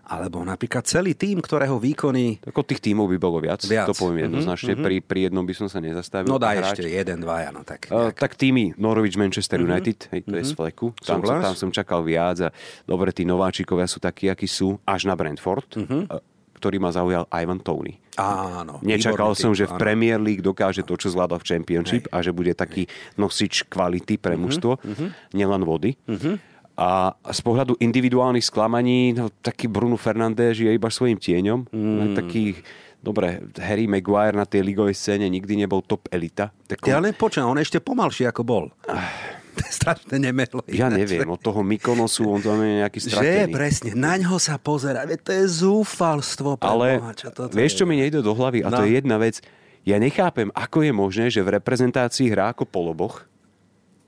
alebo 0.08 0.40
napríklad 0.40 0.88
celý 0.88 1.12
tým, 1.12 1.36
ktorého 1.44 1.76
výkony... 1.76 2.40
Ako 2.48 2.64
tých 2.64 2.80
tímov 2.80 3.12
by 3.12 3.18
bolo 3.20 3.44
viac, 3.44 3.60
viac. 3.68 3.92
to 3.92 3.92
poviem 3.92 4.24
mhm, 4.24 4.26
jednoznačne. 4.32 4.72
Mm-hmm. 4.72 4.86
Pri, 4.88 4.96
pri 5.04 5.18
jednom 5.28 5.44
by 5.44 5.52
som 5.52 5.68
sa 5.68 5.84
nezastavil. 5.84 6.32
No 6.32 6.40
daj 6.40 6.64
ešte 6.64 6.88
jeden, 6.88 7.20
dvaja, 7.20 7.52
no 7.52 7.60
tak. 7.60 7.92
Uh, 7.92 8.08
tak 8.16 8.32
týmy 8.40 8.72
Norwich, 8.80 9.20
Manchester 9.20 9.60
mm-hmm. 9.60 9.68
United, 9.68 9.98
hej, 10.08 10.20
to 10.24 10.32
mm-hmm. 10.32 10.40
je 10.40 10.48
z 10.48 10.52
mhm. 10.56 10.58
fleku. 10.64 10.86
Tam, 11.04 11.20
som, 11.20 11.44
tam 11.44 11.54
som 11.60 11.68
čakal 11.68 12.00
viac 12.00 12.40
a 12.40 12.48
dobre, 12.88 13.12
tí 13.12 13.28
nováčikovia 13.28 13.84
sú 13.84 14.00
takí, 14.00 14.32
akí 14.32 14.48
sú, 14.48 14.80
až 14.88 15.04
na 15.04 15.12
Brentford. 15.12 15.76
Mm-hmm. 15.76 16.02
Uh, 16.08 16.24
ktorý 16.58 16.82
ma 16.82 16.90
zaujal 16.90 17.30
Ivan 17.30 17.62
Tony. 17.62 18.02
Áno. 18.18 18.82
Nečakal 18.82 19.38
som, 19.38 19.54
že 19.54 19.70
v 19.70 19.78
Premier 19.78 20.18
League 20.18 20.42
dokáže 20.42 20.82
to, 20.82 20.98
čo 20.98 21.14
zvláda 21.14 21.38
v 21.38 21.46
Championship 21.46 22.10
Hej. 22.10 22.12
a 22.12 22.16
že 22.18 22.34
bude 22.34 22.50
taký 22.58 22.90
nosič 23.14 23.70
kvality 23.70 24.18
pre 24.18 24.34
mhm, 24.34 24.40
mužstvo, 24.42 24.72
uh-huh. 24.82 25.08
nielen 25.30 25.62
vody. 25.62 25.94
Uh-huh. 26.10 26.34
A 26.78 27.14
z 27.34 27.40
pohľadu 27.42 27.74
individuálnych 27.82 28.46
sklamaní, 28.46 29.10
no, 29.10 29.30
taký 29.42 29.66
Bruno 29.66 29.98
Fernández 29.98 30.62
je 30.62 30.70
iba 30.70 30.86
svojim 30.86 31.18
tieňom. 31.18 31.66
Mm. 31.74 32.14
Taký, 32.14 32.54
dobre, 33.02 33.42
Harry 33.58 33.90
Maguire 33.90 34.38
na 34.38 34.46
tej 34.46 34.62
ligovej 34.62 34.94
scéne 34.94 35.26
nikdy 35.26 35.58
nebol 35.58 35.82
top 35.82 36.06
elita. 36.14 36.54
Tak 36.70 36.86
on... 36.86 36.94
Ja 36.94 37.02
len 37.02 37.18
počujem, 37.18 37.50
on 37.50 37.58
ešte 37.58 37.82
pomalší 37.82 38.30
ako 38.30 38.46
bol. 38.46 38.64
Ah. 38.86 39.37
Strašne 39.66 40.16
nemelo. 40.22 40.62
Ja 40.70 40.86
neviem, 40.92 41.26
od 41.26 41.42
toho 41.42 41.66
Mykonosu 41.66 42.28
on 42.30 42.40
tam 42.40 42.62
je 42.62 42.84
nejaký 42.84 42.98
stratený. 43.02 43.50
Že 43.50 43.56
presne, 43.56 43.90
na 43.98 44.14
ňo 44.14 44.38
sa 44.38 44.56
pozera, 44.60 45.02
to 45.04 45.30
je 45.34 45.44
zúfalstvo. 45.48 46.62
Ale 46.62 47.02
Boha, 47.02 47.12
čo 47.14 47.28
vieš, 47.50 47.82
čo 47.82 47.84
mi 47.84 47.98
nejde 47.98 48.22
do 48.22 48.32
hlavy? 48.32 48.62
A 48.62 48.70
no. 48.70 48.78
to 48.78 48.82
je 48.86 48.98
jedna 48.98 49.18
vec. 49.18 49.42
Ja 49.82 49.96
nechápem, 49.96 50.52
ako 50.52 50.84
je 50.84 50.92
možné, 50.92 51.26
že 51.32 51.40
v 51.40 51.56
reprezentácii 51.56 52.28
hrá 52.28 52.52
ako 52.52 52.68
poloboch, 52.68 53.24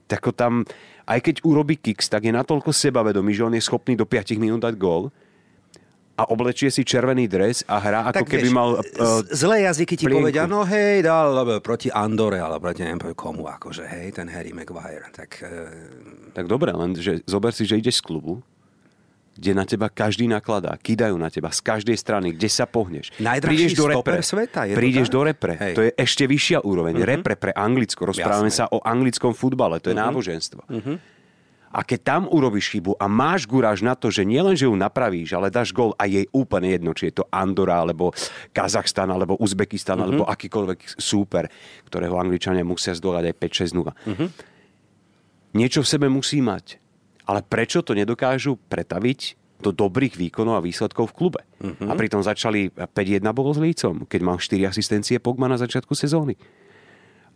tako 0.05 0.29
tam 0.35 0.67
aj 1.09 1.19
keď 1.19 1.35
urobí 1.43 1.75
kicks, 1.75 2.07
tak 2.07 2.23
je 2.23 2.31
natoľko 2.31 2.71
sebavedomý, 2.71 3.35
že 3.35 3.43
on 3.43 3.55
je 3.57 3.63
schopný 3.63 3.97
do 3.97 4.05
5 4.05 4.37
minút 4.37 4.63
dať 4.63 4.77
gól 4.77 5.09
a 6.17 6.23
oblečie 6.27 6.69
si 6.69 6.83
červený 6.83 7.25
dres 7.31 7.63
a 7.65 7.79
hrá 7.79 8.11
ako 8.11 8.23
tak 8.23 8.27
keby 8.27 8.49
mal... 8.51 8.77
Uh, 8.99 9.23
zlé 9.31 9.65
jazyky 9.65 9.95
ti 9.95 10.05
plienku. 10.05 10.27
povedia, 10.27 10.43
no 10.45 10.67
hej, 10.67 11.01
dal 11.01 11.59
proti 11.63 11.87
Andore, 11.89 12.37
ale 12.37 12.59
proti 12.59 12.83
neviem 12.83 13.15
komu, 13.15 13.47
akože 13.47 13.87
hej, 13.87 14.19
ten 14.19 14.27
Harry 14.29 14.51
Maguire. 14.51 15.07
Tak, 15.09 15.29
uh... 15.41 16.31
tak 16.35 16.45
dobre, 16.51 16.75
len 16.75 16.93
že 16.99 17.23
zober 17.23 17.55
si, 17.55 17.63
že 17.63 17.79
ideš 17.79 18.03
z 18.03 18.11
klubu, 18.11 18.43
kde 19.31 19.51
na 19.55 19.63
teba 19.63 19.87
každý 19.87 20.27
nakladá, 20.27 20.75
kidajú 20.75 21.15
na 21.15 21.31
teba 21.31 21.49
z 21.55 21.63
každej 21.63 21.95
strany, 21.95 22.35
kde 22.35 22.49
sa 22.51 22.67
pohneš. 22.67 23.15
Prídeš 23.17 23.79
do 23.79 23.87
repre, 23.87 24.19
sveta, 24.19 24.67
je 24.67 24.75
prídeš 24.75 25.07
to 25.07 25.17
do 25.17 25.21
repre, 25.31 25.55
Hej. 25.55 25.73
to 25.73 25.81
je 25.87 25.91
ešte 25.95 26.27
vyššia 26.27 26.59
úroveň. 26.67 26.99
Uh-huh. 26.99 27.09
Repre 27.15 27.39
pre 27.39 27.51
Anglicko, 27.55 28.03
rozprávame 28.03 28.51
Jasné. 28.51 28.67
sa 28.67 28.75
o 28.75 28.83
anglickom 28.83 29.31
futbale, 29.31 29.79
to 29.79 29.89
je 29.89 29.95
uh-huh. 29.95 30.11
náboženstvo. 30.11 30.61
Uh-huh. 30.67 30.99
A 31.71 31.87
keď 31.87 31.99
tam 32.03 32.21
urobíš 32.27 32.67
chybu 32.75 32.99
a 32.99 33.07
máš 33.07 33.47
guráž 33.47 33.79
na 33.79 33.95
to, 33.95 34.11
že 34.11 34.27
nielen, 34.27 34.59
že 34.59 34.67
ju 34.67 34.75
napravíš, 34.75 35.31
ale 35.31 35.47
dáš 35.47 35.71
gol 35.71 35.95
a 35.95 36.03
jej 36.03 36.27
úplne 36.35 36.67
jedno, 36.75 36.91
či 36.91 37.09
je 37.09 37.23
to 37.23 37.25
Andora, 37.31 37.79
alebo 37.79 38.11
Kazachstan, 38.51 39.07
alebo 39.07 39.39
Uzbekistan, 39.39 39.97
mm-hmm. 39.97 40.07
alebo 40.11 40.23
akýkoľvek 40.27 40.99
súper, 40.99 41.47
ktorého 41.87 42.19
Angličania 42.19 42.67
musia 42.67 42.91
zdolať 42.91 43.31
aj 43.31 43.35
5-6-0. 43.39 43.87
Mm-hmm. 43.87 44.29
Niečo 45.55 45.79
v 45.83 45.87
sebe 45.87 46.07
musí 46.11 46.43
mať. 46.43 46.79
Ale 47.23 47.39
prečo 47.47 47.79
to 47.79 47.95
nedokážu 47.95 48.59
pretaviť 48.67 49.39
do 49.61 49.69
dobrých 49.71 50.17
výkonov 50.17 50.59
a 50.59 50.65
výsledkov 50.65 51.13
v 51.13 51.15
klube. 51.15 51.41
Mm-hmm. 51.61 51.87
A 51.87 51.93
pritom 51.95 52.19
začali 52.25 52.73
5-1 52.73 53.23
bolo 53.31 53.53
s 53.55 53.59
Lícom, 53.61 54.09
keď 54.09 54.21
mal 54.25 54.37
4 54.41 54.67
asistencie 54.67 55.21
Pogma 55.21 55.47
na 55.47 55.55
začiatku 55.55 55.93
sezóny. 55.95 56.35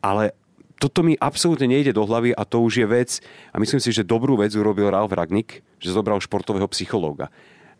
Ale 0.04 0.36
toto 0.80 1.02
mi 1.02 1.16
absolútne 1.16 1.72
nejde 1.72 1.96
do 1.96 2.04
hlavy 2.04 2.36
a 2.36 2.44
to 2.44 2.62
už 2.62 2.84
je 2.84 2.88
vec, 2.88 3.10
a 3.52 3.60
myslím 3.60 3.80
si, 3.80 3.90
že 3.96 4.08
dobrú 4.08 4.36
vec 4.40 4.52
urobil 4.56 4.92
Ralf 4.92 5.12
Ragnik, 5.12 5.64
že 5.80 5.96
zobral 5.96 6.20
športového 6.20 6.68
psychológa. 6.72 7.32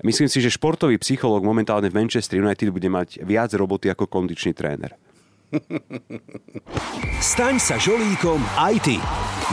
Myslím 0.04 0.28
si, 0.28 0.44
že 0.44 0.52
športový 0.52 1.00
psychológ 1.00 1.48
momentálne 1.48 1.88
v 1.88 2.04
Manchester 2.04 2.44
United 2.44 2.68
bude 2.68 2.92
mať 2.92 3.24
viac 3.24 3.56
roboty 3.56 3.88
ako 3.88 4.12
kondičný 4.12 4.52
tréner. 4.52 4.92
Staň 7.24 7.56
sa 7.64 7.80
žolíkom 7.80 8.44
aj 8.60 8.76
ty. 8.84 8.98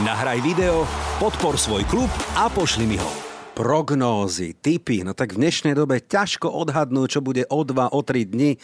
Nahraj 0.03 0.43
video, 0.43 0.83
podpor 1.21 1.55
svoj 1.55 1.87
klub 1.87 2.11
a 2.35 2.51
pošli 2.51 2.83
mi 2.83 2.99
ho. 2.99 3.07
Prognózy, 3.53 4.57
typy, 4.57 5.05
no 5.05 5.13
tak 5.13 5.37
v 5.37 5.45
dnešnej 5.45 5.77
dobe 5.77 6.01
ťažko 6.01 6.49
odhadnúť, 6.49 7.07
čo 7.07 7.21
bude 7.21 7.45
o 7.47 7.61
2, 7.61 7.93
o 7.93 8.01
3 8.01 8.25
dni. 8.25 8.57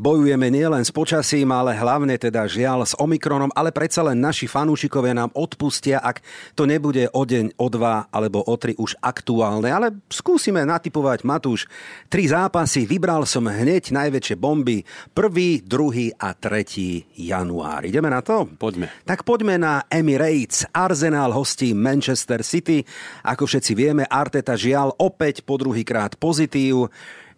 Bojujeme 0.00 0.48
nielen 0.48 0.80
s 0.80 0.88
počasím, 0.88 1.52
ale 1.52 1.76
hlavne 1.76 2.16
teda 2.16 2.48
žiaľ 2.48 2.88
s 2.88 2.96
Omikronom, 2.96 3.52
ale 3.52 3.68
predsa 3.68 4.00
len 4.00 4.16
naši 4.16 4.48
fanúšikovia 4.48 5.12
nám 5.12 5.30
odpustia, 5.36 6.00
ak 6.00 6.24
to 6.56 6.64
nebude 6.64 7.12
o 7.12 7.22
deň, 7.28 7.60
o 7.60 7.66
dva 7.68 8.08
alebo 8.08 8.40
o 8.40 8.54
tri 8.56 8.72
už 8.80 8.96
aktuálne. 9.04 9.68
Ale 9.68 9.92
skúsime 10.08 10.64
natypovať, 10.64 11.28
Matúš. 11.28 11.68
Tri 12.08 12.24
zápasy, 12.24 12.88
vybral 12.88 13.28
som 13.28 13.44
hneď 13.44 13.92
najväčšie 13.92 14.36
bomby. 14.40 14.80
Prvý, 15.12 15.60
druhý 15.60 16.08
a 16.16 16.32
tretí 16.32 17.04
január. 17.12 17.84
Ideme 17.84 18.08
na 18.08 18.24
to? 18.24 18.48
Poďme. 18.56 18.88
Tak 19.04 19.28
poďme 19.28 19.60
na 19.60 19.84
Emirates. 19.92 20.64
Arsenal 20.72 21.36
hostí 21.36 21.76
Manchester 21.76 22.40
City. 22.40 22.80
Ako 23.28 23.44
všetci 23.44 23.72
vieme, 23.76 24.08
Arteta 24.08 24.56
žiaľ 24.56 24.96
opäť 24.96 25.44
po 25.44 25.60
druhýkrát 25.60 26.16
pozitív. 26.16 26.88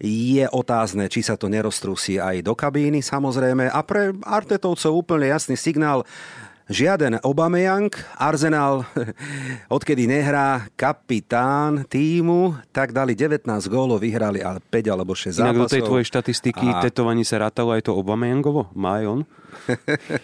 Je 0.02 0.44
otázne, 0.50 1.06
či 1.06 1.22
sa 1.22 1.38
to 1.38 1.46
neroztrusí 1.46 2.18
aj 2.18 2.42
do 2.42 2.54
kabíny 2.58 3.02
samozrejme. 3.02 3.70
A 3.70 3.80
pre 3.86 4.14
Artetovcov 4.26 4.92
úplne 4.94 5.30
jasný 5.30 5.54
signál, 5.54 6.02
Žiaden 6.64 7.20
Obameyang, 7.20 7.92
Arsenal, 8.16 8.88
odkedy 9.76 10.08
nehrá 10.08 10.64
kapitán 10.80 11.84
týmu, 11.84 12.56
tak 12.72 12.96
dali 12.96 13.12
19 13.12 13.44
gólov, 13.68 14.00
vyhrali 14.00 14.40
ale 14.40 14.64
5 14.64 14.88
alebo 14.88 15.12
6 15.12 15.28
Inak 15.28 15.36
zápasov. 15.36 15.60
do 15.60 15.66
tej 15.68 15.82
tvojej 15.84 16.06
štatistiky 16.08 16.64
a... 16.64 16.80
tetovaní 16.80 17.20
sa 17.20 17.44
rátalo 17.44 17.68
aj 17.76 17.84
to 17.84 17.92
Obameyangovo? 17.92 18.72
Má 18.72 18.96
aj 18.96 19.04
on? 19.04 19.20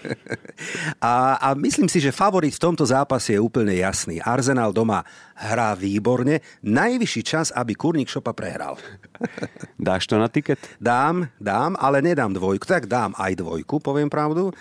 a, 1.12 1.36
a 1.36 1.48
myslím 1.60 1.92
si, 1.92 2.00
že 2.00 2.08
favorit 2.08 2.56
v 2.56 2.64
tomto 2.72 2.88
zápase 2.88 3.36
je 3.36 3.40
úplne 3.40 3.76
jasný. 3.76 4.16
Arsenal 4.24 4.72
doma 4.72 5.04
hrá 5.36 5.76
výborne. 5.76 6.40
Najvyšší 6.64 7.22
čas, 7.22 7.52
aby 7.52 7.76
Kurník 7.76 8.08
Šopa 8.08 8.32
prehral. 8.32 8.80
Dáš 9.76 10.08
to 10.08 10.16
na 10.16 10.32
tiket? 10.32 10.56
Dám, 10.80 11.28
dám, 11.36 11.76
ale 11.76 12.00
nedám 12.00 12.32
dvojku. 12.32 12.64
Tak 12.64 12.88
dám 12.88 13.12
aj 13.20 13.36
dvojku, 13.36 13.76
poviem 13.76 14.08
pravdu. 14.08 14.56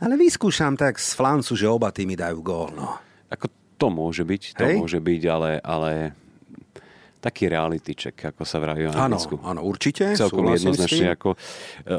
Ale 0.00 0.16
vyskúšam 0.16 0.80
tak 0.80 0.96
z 0.96 1.12
flancu, 1.12 1.52
že 1.52 1.68
oba 1.68 1.92
týmy 1.92 2.16
dajú 2.16 2.40
gól. 2.40 2.72
No. 2.72 2.96
Ako 3.28 3.52
to 3.76 3.92
môže 3.92 4.24
byť, 4.24 4.42
to 4.56 4.64
Hej? 4.64 4.76
môže 4.80 5.00
byť, 5.00 5.22
ale, 5.28 5.50
ale 5.60 5.90
taký 7.20 7.52
reality 7.52 7.92
check, 7.92 8.16
ako 8.32 8.42
sa 8.48 8.56
vraví 8.56 8.88
v 8.88 8.96
Anglicku. 8.96 9.36
Áno, 9.44 9.60
áno, 9.60 9.60
určite. 9.68 10.16
Celkom 10.16 10.48
jednoznačne. 10.52 11.12
Ako, 11.12 11.36
e, 11.36 11.38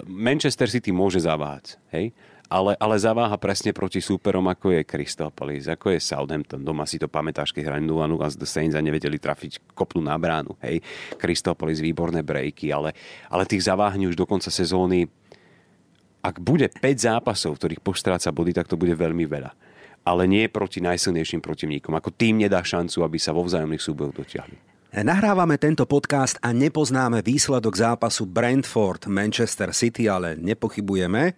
Manchester 0.09 0.65
City 0.69 0.89
môže 0.89 1.21
zaváhať, 1.21 1.77
hej? 1.93 2.09
Ale, 2.51 2.75
ale 2.83 2.99
zaváha 2.99 3.39
presne 3.39 3.71
proti 3.71 4.03
súperom, 4.03 4.43
ako 4.51 4.75
je 4.75 4.83
Crystal 4.83 5.31
Palace, 5.31 5.71
ako 5.71 5.95
je 5.95 6.03
Southampton. 6.03 6.59
Doma 6.59 6.83
si 6.83 6.99
to 6.99 7.07
pamätáš, 7.07 7.55
keď 7.55 7.71
hrali 7.71 7.87
0 7.87 8.19
a 8.19 8.27
The 8.27 8.43
Saints 8.43 8.75
a 8.75 8.83
nevedeli 8.83 9.15
trafiť 9.15 9.71
kopnú 9.71 10.03
na 10.03 10.19
bránu. 10.19 10.59
Hej? 10.59 10.83
Crystal 11.15 11.55
Palace, 11.55 11.79
výborné 11.79 12.27
breaky, 12.27 12.75
ale, 12.75 12.91
ale 13.31 13.47
tých 13.47 13.63
zaváhní 13.63 14.11
už 14.11 14.19
do 14.19 14.27
konca 14.27 14.51
sezóny 14.51 15.07
ak 16.21 16.37
bude 16.37 16.69
5 16.69 16.79
zápasov, 16.97 17.57
ktorých 17.57 17.81
poštráca 17.81 18.29
body, 18.29 18.53
tak 18.53 18.69
to 18.69 18.77
bude 18.77 18.93
veľmi 18.93 19.25
veľa. 19.25 19.51
Ale 20.01 20.25
nie 20.25 20.49
proti 20.49 20.81
najsilnejším 20.81 21.41
protivníkom. 21.41 21.93
Ako 21.93 22.13
tým 22.13 22.41
nedá 22.41 22.61
šancu, 22.61 23.05
aby 23.05 23.17
sa 23.21 23.33
vo 23.33 23.45
vzájomných 23.45 23.81
súbojoch 23.81 24.17
dotiahli. 24.17 24.57
Nahrávame 24.91 25.55
tento 25.55 25.87
podcast 25.87 26.35
a 26.43 26.51
nepoznáme 26.51 27.23
výsledok 27.23 27.79
zápasu 27.79 28.27
Brentford 28.27 29.07
Manchester 29.07 29.71
City, 29.71 30.11
ale 30.11 30.35
nepochybujeme. 30.35 31.31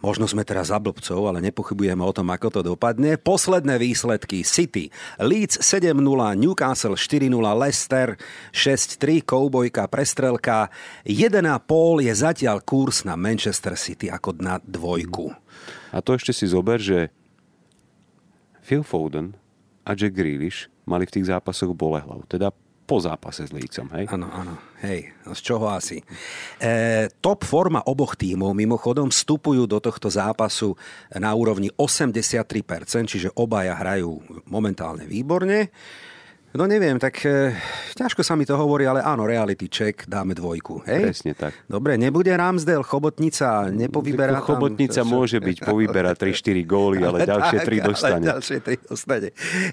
Možno 0.00 0.24
sme 0.24 0.48
teraz 0.48 0.72
za 0.72 0.80
blbcov, 0.80 1.28
ale 1.28 1.44
nepochybujeme 1.44 2.00
o 2.00 2.12
tom, 2.16 2.32
ako 2.32 2.48
to 2.48 2.60
dopadne. 2.64 3.20
Posledné 3.20 3.76
výsledky 3.76 4.40
City. 4.48 4.88
Leeds 5.20 5.60
7-0, 5.60 5.92
Newcastle 6.40 6.96
4-0, 6.96 7.28
Leicester 7.36 8.16
6-3, 8.48 9.20
Koubojka, 9.20 9.84
prestrelka. 9.92 10.72
1,5 11.04 12.00
je 12.00 12.12
zatiaľ 12.16 12.64
kurz 12.64 13.04
na 13.04 13.12
Manchester 13.12 13.76
City 13.76 14.08
ako 14.08 14.40
na 14.40 14.56
dvojku. 14.64 15.36
A 15.92 16.00
to 16.00 16.16
ešte 16.16 16.32
si 16.32 16.48
zober, 16.48 16.80
že 16.80 17.12
Phil 18.64 18.80
Foden 18.80 19.36
a 19.84 19.92
Jack 19.92 20.16
Grealish 20.16 20.72
mali 20.88 21.04
v 21.04 21.20
tých 21.20 21.28
zápasoch 21.28 21.76
bolehlav. 21.76 22.24
Teda 22.24 22.56
po 22.90 22.98
zápase 22.98 23.46
s 23.46 23.54
Lícom, 23.54 23.86
hej? 23.94 24.10
Áno, 24.10 24.26
áno. 24.26 24.58
Hej, 24.82 25.14
z 25.30 25.40
čoho 25.46 25.70
asi? 25.70 26.02
E, 26.58 27.06
top 27.22 27.46
forma 27.46 27.86
oboch 27.86 28.18
tímov 28.18 28.50
mimochodom 28.50 29.14
vstupujú 29.14 29.70
do 29.70 29.78
tohto 29.78 30.10
zápasu 30.10 30.74
na 31.14 31.30
úrovni 31.30 31.70
83%, 31.78 33.06
čiže 33.06 33.30
obaja 33.38 33.78
hrajú 33.78 34.18
momentálne 34.50 35.06
výborne. 35.06 35.70
No 36.50 36.66
neviem, 36.66 36.98
tak 36.98 37.22
e, 37.22 37.54
ťažko 37.94 38.26
sa 38.26 38.34
mi 38.34 38.42
to 38.42 38.58
hovorí, 38.58 38.82
ale 38.82 38.98
áno, 39.06 39.22
reality 39.22 39.70
check, 39.70 40.02
dáme 40.10 40.34
dvojku. 40.34 40.82
Hej? 40.82 41.02
Presne 41.06 41.32
tak. 41.38 41.54
Dobre, 41.70 41.94
nebude 41.94 42.34
Ramsdale, 42.34 42.82
Chobotnica, 42.82 43.70
nepovyberá 43.70 44.42
tam... 44.42 44.58
Chobotnica 44.58 45.06
to, 45.06 45.06
môže 45.06 45.38
byť, 45.38 45.62
povyberá 45.62 46.10
3-4 46.18 46.66
góly, 46.66 47.06
ale, 47.06 47.22
ale 47.22 47.30
ďalšie 47.30 47.58
3 47.62 47.86
dostane. 47.86 48.26
Ale 48.26 48.30
ďalšie 48.34 48.58
3 48.66 48.90
dostane. 48.90 49.28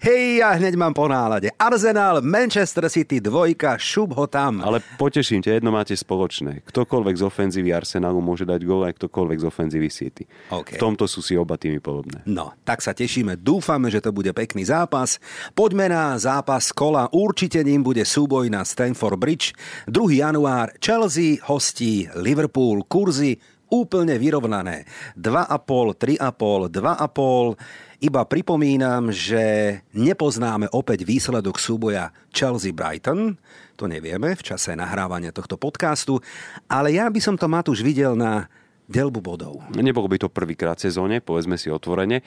Hej, 0.06 0.22
ja 0.46 0.54
hneď 0.54 0.78
mám 0.78 0.94
po 0.94 1.10
nálade. 1.10 1.50
Arsenal, 1.58 2.22
Manchester 2.22 2.86
City, 2.94 3.18
dvojka, 3.26 3.74
šup 3.82 4.14
ho 4.14 4.30
tam. 4.30 4.62
Ale 4.62 4.78
poteším 5.02 5.42
ťa, 5.42 5.58
jedno 5.58 5.74
máte 5.74 5.98
spoločné. 5.98 6.62
Ktokoľvek 6.62 7.16
z 7.18 7.24
ofenzívy 7.26 7.74
Arsenalu 7.74 8.22
môže 8.22 8.46
dať 8.46 8.62
gól, 8.62 8.86
aj 8.86 9.02
ktokoľvek 9.02 9.38
z 9.42 9.46
ofenzívy 9.50 9.90
City. 9.90 10.30
Okay. 10.54 10.78
V 10.78 10.86
tomto 10.86 11.10
sú 11.10 11.26
si 11.26 11.34
oba 11.34 11.58
tými 11.58 11.82
podobné. 11.82 12.22
No, 12.30 12.54
tak 12.62 12.86
sa 12.86 12.94
tešíme. 12.94 13.34
Dúfame, 13.34 13.90
že 13.90 13.98
to 13.98 14.14
bude 14.14 14.30
pekný 14.38 14.62
zápas. 14.62 15.18
Poďme 15.58 15.90
na 15.90 16.14
zápas 16.22 16.67
z 16.68 16.76
kola. 16.76 17.08
Určite 17.16 17.64
ním 17.64 17.80
bude 17.80 18.04
súboj 18.04 18.52
na 18.52 18.68
Stanford 18.68 19.16
Bridge. 19.16 19.56
2. 19.88 20.20
január 20.20 20.76
Chelsea 20.84 21.40
hostí 21.48 22.12
Liverpool. 22.20 22.84
Kurzy 22.84 23.40
úplne 23.72 24.20
vyrovnané. 24.20 24.84
2,5, 25.16 26.20
3,5, 26.20 26.68
2,5. 26.68 28.04
Iba 28.04 28.22
pripomínam, 28.30 29.10
že 29.10 29.80
nepoznáme 29.96 30.70
opäť 30.76 31.08
výsledok 31.08 31.58
súboja 31.58 32.14
Chelsea-Brighton. 32.36 33.40
To 33.80 33.90
nevieme 33.90 34.36
v 34.36 34.44
čase 34.44 34.76
nahrávania 34.76 35.32
tohto 35.32 35.56
podcastu. 35.56 36.20
Ale 36.68 36.94
ja 36.94 37.08
by 37.10 37.20
som 37.24 37.40
to 37.40 37.50
Matúš 37.50 37.82
videl 37.82 38.14
na 38.14 38.52
delbu 38.88 39.20
bodov. 39.20 39.60
Nebolo 39.76 40.08
by 40.08 40.18
to 40.18 40.32
prvýkrát 40.32 40.80
v 40.80 40.88
sezóne, 40.88 41.20
povedzme 41.20 41.60
si 41.60 41.68
otvorene. 41.68 42.24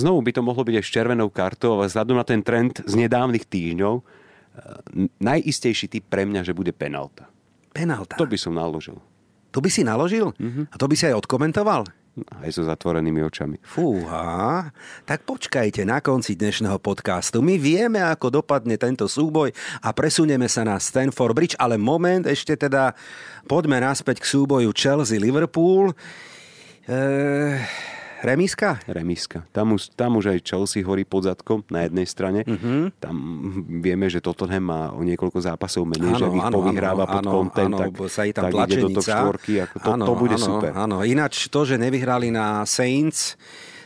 Znovu 0.00 0.24
by 0.24 0.32
to 0.32 0.40
mohlo 0.40 0.64
byť 0.64 0.80
aj 0.80 0.84
s 0.84 0.90
červenou 0.90 1.28
kartou, 1.28 1.76
ale 1.76 1.92
vzhľadom 1.92 2.16
na 2.16 2.24
ten 2.24 2.40
trend 2.40 2.80
z 2.84 2.94
nedávnych 2.96 3.44
týždňov, 3.44 4.00
najistejší 5.20 5.92
typ 5.92 6.04
pre 6.08 6.24
mňa, 6.24 6.46
že 6.46 6.56
bude 6.56 6.72
penalta. 6.72 7.28
Penalta? 7.74 8.16
To 8.16 8.24
by 8.24 8.38
som 8.38 8.56
naložil. 8.56 8.96
To 9.52 9.62
by 9.62 9.70
si 9.70 9.86
naložil? 9.86 10.34
Mm-hmm. 10.34 10.70
A 10.70 10.74
to 10.78 10.86
by 10.90 10.94
si 10.98 11.06
aj 11.06 11.20
odkomentoval? 11.26 11.86
Aj 12.14 12.46
so 12.54 12.62
zatvorenými 12.62 13.26
očami. 13.26 13.58
Fúha, 13.66 14.70
tak 15.02 15.26
počkajte 15.26 15.82
na 15.82 15.98
konci 15.98 16.38
dnešného 16.38 16.78
podcastu. 16.78 17.42
My 17.42 17.58
vieme, 17.58 17.98
ako 17.98 18.38
dopadne 18.38 18.78
tento 18.78 19.10
súboj 19.10 19.50
a 19.82 19.90
presunieme 19.90 20.46
sa 20.46 20.62
na 20.62 20.78
Stanford 20.78 21.34
Bridge, 21.34 21.58
ale 21.58 21.74
moment, 21.74 22.22
ešte 22.22 22.54
teda 22.54 22.94
poďme 23.50 23.82
naspäť 23.82 24.22
k 24.22 24.30
súboju 24.30 24.70
Chelsea-Liverpool. 24.70 25.90
Eee 26.86 27.66
Remiska? 28.24 28.80
Remiska. 28.88 29.38
Tam 29.52 29.76
už, 29.76 29.92
tam 29.92 30.16
už 30.16 30.32
aj 30.32 30.38
Chelsea 30.40 30.80
horí 30.80 31.04
pod 31.04 31.28
zadkom 31.28 31.60
na 31.68 31.84
jednej 31.84 32.06
strane. 32.08 32.40
Uh-huh. 32.48 32.88
Tam 32.96 33.16
vieme, 33.84 34.08
že 34.08 34.24
Tottenham 34.24 34.64
má 34.64 34.82
o 34.96 35.04
niekoľko 35.04 35.38
zápasov 35.44 35.84
menej, 35.84 36.16
áno, 36.16 36.18
že 36.18 36.26
ich 36.32 36.46
povyhráva 36.48 37.04
pod 37.04 37.24
kontent, 37.28 37.74
tak, 37.76 37.92
sa 38.08 38.22
tak 38.24 38.52
ide 38.64 38.76
do 38.80 38.88
top 38.96 39.04
štvorky. 39.04 39.52
Ako 39.68 39.76
to, 39.76 39.88
áno, 39.92 40.04
to 40.08 40.14
bude 40.16 40.36
áno, 40.40 40.46
super. 40.48 40.70
Áno. 40.72 40.96
Ináč 41.04 41.52
to, 41.52 41.68
že 41.68 41.76
nevyhrali 41.76 42.32
na 42.32 42.64
Saints, 42.64 43.36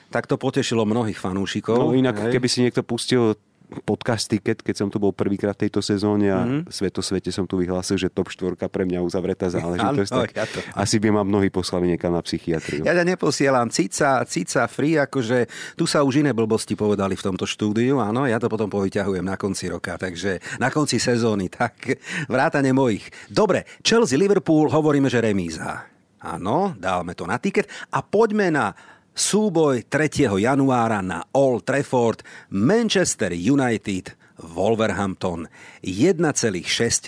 tak 0.09 0.25
to 0.25 0.41
potešilo 0.41 0.89
mnohých 0.89 1.19
fanúšikov. 1.21 1.77
No 1.77 1.93
inak, 1.93 2.31
hej. 2.31 2.33
keby 2.39 2.49
si 2.49 2.65
niekto 2.65 2.81
pustil 2.87 3.37
podcast 3.85 4.33
Ticket, 4.33 4.65
keď 4.65 4.75
som 4.75 4.89
tu 4.89 4.97
bol 4.97 5.13
prvýkrát 5.13 5.53
v 5.53 5.69
tejto 5.69 5.85
sezóne 5.85 6.33
a 6.33 6.41
mm-hmm. 6.45 6.73
sveto 6.73 7.05
svete 7.05 7.29
som 7.29 7.45
tu 7.45 7.61
vyhlásil, 7.61 8.01
že 8.01 8.09
top 8.09 8.33
4 8.33 8.57
pre 8.69 8.85
mňa 8.89 9.05
uzavretá 9.05 9.53
záležitosť, 9.53 10.11
tak 10.25 10.31
ja 10.33 10.47
to... 10.49 10.59
asi 10.73 10.97
by 10.97 11.13
ma 11.13 11.23
mnohí 11.25 11.53
poslali 11.53 11.93
niekam 11.93 12.17
na 12.17 12.25
psychiatriu. 12.25 12.83
Ja 12.85 12.97
ťa 12.97 13.05
neposielam. 13.05 13.69
Cica, 13.69 14.25
cica 14.25 14.65
free, 14.67 14.97
akože 14.97 15.49
tu 15.77 15.85
sa 15.85 16.01
už 16.01 16.25
iné 16.25 16.33
blbosti 16.33 16.73
povedali 16.75 17.15
v 17.15 17.23
tomto 17.23 17.45
štúdiu, 17.45 18.01
áno, 18.01 18.25
ja 18.25 18.41
to 18.41 18.49
potom 18.49 18.73
povyťahujem 18.73 19.25
na 19.25 19.37
konci 19.37 19.69
roka, 19.69 20.01
takže 20.01 20.41
na 20.57 20.73
konci 20.73 20.97
sezóny, 20.97 21.53
tak 21.61 22.01
vrátane 22.27 22.73
mojich. 22.73 23.05
Dobre, 23.29 23.69
Chelsea, 23.85 24.17
Liverpool, 24.17 24.73
hovoríme, 24.73 25.13
že 25.13 25.21
remíza. 25.21 25.85
Áno, 26.19 26.75
dávame 26.75 27.15
to 27.15 27.31
na 27.31 27.39
tiket 27.39 27.71
a 27.95 28.03
poďme 28.03 28.51
na 28.51 28.75
súboj 29.19 29.83
3. 29.91 30.31
januára 30.39 31.03
na 31.03 31.27
Old 31.35 31.67
Trafford 31.67 32.23
Manchester 32.55 33.35
United 33.35 34.15
Wolverhampton 34.39 35.51
1,6 35.83 36.23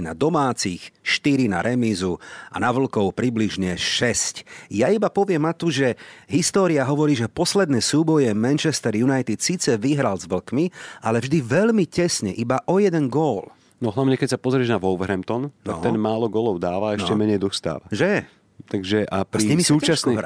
na 0.03 0.19
domácich, 0.19 0.91
4 1.07 1.47
na 1.47 1.63
remízu 1.63 2.19
a 2.51 2.59
na 2.59 2.75
vlkov 2.75 3.15
približne 3.15 3.79
6. 3.79 4.43
Ja 4.75 4.91
iba 4.91 5.07
poviem 5.07 5.47
Matu, 5.47 5.71
že 5.71 5.95
história 6.27 6.83
hovorí, 6.83 7.15
že 7.15 7.31
posledné 7.31 7.79
súboje 7.79 8.35
Manchester 8.35 8.99
United 8.99 9.39
síce 9.39 9.79
vyhral 9.79 10.19
s 10.19 10.27
vlkmi, 10.27 10.75
ale 11.07 11.23
vždy 11.23 11.39
veľmi 11.47 11.87
tesne, 11.87 12.35
iba 12.35 12.59
o 12.67 12.83
jeden 12.83 13.07
gól. 13.07 13.55
No 13.79 13.95
hlavne 13.95 14.19
keď 14.19 14.35
sa 14.35 14.39
pozrieš 14.43 14.75
na 14.75 14.83
Wolverhampton, 14.83 15.55
tak 15.63 15.79
no. 15.79 15.85
ten 15.87 15.95
málo 15.95 16.27
golov 16.27 16.59
dáva 16.59 16.93
a 16.93 16.99
ešte 16.99 17.15
no. 17.15 17.23
menej 17.23 17.39
dostáva. 17.39 17.87
Že? 17.95 18.27
Takže 18.67 19.07
a 19.07 19.23
pri 19.23 19.47
a 19.47 19.63
súčasnej... 19.63 20.19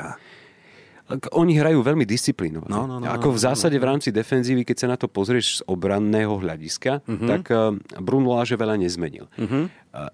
Oni 1.37 1.61
hrajú 1.61 1.85
veľmi 1.85 2.09
disciplínovane. 2.09 2.73
No, 2.73 2.89
no, 2.89 2.97
no, 2.97 3.05
Ako 3.05 3.37
v 3.37 3.39
no, 3.39 3.45
zásade 3.45 3.77
v 3.77 3.85
rámci 3.85 4.09
defenzívy, 4.09 4.65
keď 4.65 4.77
sa 4.81 4.89
na 4.89 4.97
to 4.97 5.05
pozrieš 5.05 5.61
z 5.61 5.69
obranného 5.69 6.33
hľadiska, 6.41 7.05
uh-huh. 7.05 7.29
tak 7.29 7.43
eh, 7.53 7.77
Bruno 8.01 8.33
Láže 8.33 8.57
veľa 8.57 8.81
nezmenil. 8.81 9.29
Uh-huh. 9.37 9.69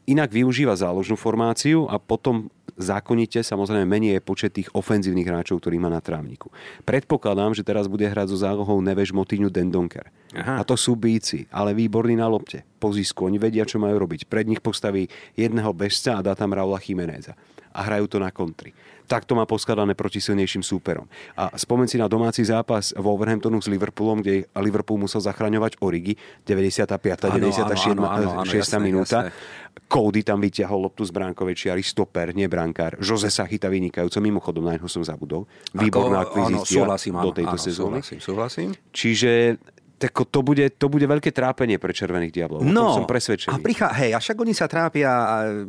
Inak 0.05 0.29
využíva 0.29 0.77
záložnú 0.77 1.17
formáciu 1.17 1.89
a 1.89 1.97
potom 1.97 2.53
zákonite 2.77 3.41
samozrejme 3.41 3.89
menej 3.89 4.19
je 4.19 4.21
počet 4.21 4.51
tých 4.53 4.69
ofenzívnych 4.77 5.25
hráčov, 5.25 5.63
ktorí 5.63 5.81
má 5.81 5.89
na 5.89 6.05
trávniku. 6.05 6.53
Predpokladám, 6.85 7.57
že 7.57 7.65
teraz 7.65 7.89
bude 7.89 8.05
hrať 8.05 8.29
so 8.35 8.39
zálohou 8.41 8.77
Neveš 8.85 9.17
Motíňu 9.17 9.49
Dendonker. 9.49 10.13
Aha. 10.37 10.61
A 10.61 10.63
to 10.69 10.77
sú 10.77 11.01
bíci, 11.01 11.49
ale 11.49 11.73
výborní 11.73 12.13
na 12.19 12.29
lopte. 12.29 12.61
Po 12.77 12.93
zisku, 12.93 13.25
oni 13.25 13.41
vedia, 13.41 13.65
čo 13.65 13.81
majú 13.81 13.97
robiť. 14.05 14.29
Pred 14.29 14.47
nich 14.53 14.61
postaví 14.61 15.09
jedného 15.33 15.73
bežca 15.73 16.21
a 16.21 16.25
dá 16.25 16.37
tam 16.37 16.53
Raula 16.53 16.77
Chimeneza. 16.77 17.33
A 17.71 17.87
hrajú 17.87 18.11
to 18.11 18.19
na 18.19 18.35
kontri 18.35 18.75
takto 19.11 19.35
má 19.35 19.43
poskladané 19.43 19.99
proti 19.99 20.23
silnejším 20.23 20.63
súperom. 20.63 21.11
A 21.35 21.51
spomen 21.59 21.91
si 21.91 21.99
na 21.99 22.07
domáci 22.07 22.47
zápas 22.47 22.95
Wolverhamptonu 22.95 23.59
s 23.59 23.67
Liverpoolom, 23.67 24.23
kde 24.23 24.47
Liverpool 24.63 25.03
musel 25.03 25.19
zachraňovať 25.19 25.83
Origy, 25.83 26.15
95. 26.47 27.27
Ano, 27.27 27.51
96. 27.51 27.99
Ano, 27.99 28.07
ano, 28.07 28.29
ano, 28.39 28.47
6. 28.47 28.55
Jasné, 28.55 28.79
minúta. 28.79 29.27
Jasné. 29.27 29.59
Cody 29.91 30.23
tam 30.23 30.39
vyťahol 30.39 30.87
loptu 30.87 31.03
z 31.03 31.11
bránkovej 31.11 31.55
čiary, 31.67 31.83
stoper, 31.83 32.31
nie 32.31 32.47
brankár. 32.47 32.95
Jose 33.03 33.27
sa 33.27 33.47
chytá 33.51 33.67
vynikajúco, 33.67 34.23
mimochodom 34.23 34.71
na 34.71 34.79
neho 34.79 34.87
som 34.87 35.03
zabudol. 35.03 35.51
Výborná 35.75 36.23
akvizícia 36.23 36.87
do 37.03 37.31
tejto 37.35 37.59
sezóny. 37.59 37.99
Súhlasím, 37.99 38.21
súhlasím. 38.23 38.69
Čiže 38.95 39.59
tak 40.01 40.17
to 40.17 40.41
bude, 40.41 40.65
to 40.81 40.87
bude 40.89 41.05
veľké 41.05 41.29
trápenie 41.29 41.77
pre 41.77 41.93
Červených 41.93 42.33
diablov. 42.33 42.65
No, 42.65 42.97
som 42.97 43.05
presvedčený. 43.05 43.53
A 43.53 43.61
prichá, 43.61 43.93
hej, 44.01 44.17
a 44.17 44.19
však 44.19 44.33
oni 44.41 44.57
sa 44.57 44.65
trápia 44.65 45.13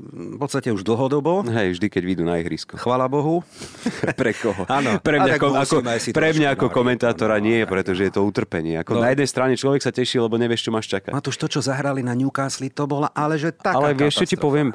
v 0.07 0.39
podstate 0.39 0.71
už 0.71 0.87
dlhodobo. 0.87 1.43
Hej, 1.51 1.75
vždy, 1.75 1.87
keď 1.91 2.03
vyjdú 2.07 2.23
na 2.23 2.39
ihrisko. 2.39 2.79
Chvala 2.79 3.11
Bohu. 3.11 3.43
pre 4.21 4.31
koho? 4.31 4.63
Áno. 4.71 4.95
Pre 5.11 5.17
mňa, 5.19 5.33
ako, 5.35 5.47
ako, 5.59 5.77
pre 6.15 6.29
mňa 6.31 6.55
ako 6.55 6.71
komentátora 6.71 7.41
nie, 7.43 7.67
pretože 7.67 8.07
je 8.07 8.13
to 8.13 8.23
utrpenie. 8.23 8.79
Ako 8.79 8.95
no. 8.95 9.03
Na 9.03 9.11
jednej 9.11 9.27
strane 9.27 9.59
človek 9.59 9.83
sa 9.83 9.91
teší, 9.91 10.23
lebo 10.23 10.39
nevieš, 10.39 10.69
čo 10.69 10.71
máš 10.71 10.87
čakať. 10.87 11.11
Matúš, 11.11 11.35
to, 11.35 11.51
čo 11.51 11.59
zahrali 11.59 11.99
na 11.99 12.15
Newcastle, 12.15 12.69
to 12.71 12.87
bola 12.87 13.11
ale 13.11 13.35
že 13.35 13.51
taká 13.51 13.75
Ale 13.75 13.97
vieš, 13.97 14.23
čo 14.23 14.25
ti 14.29 14.37
poviem? 14.39 14.71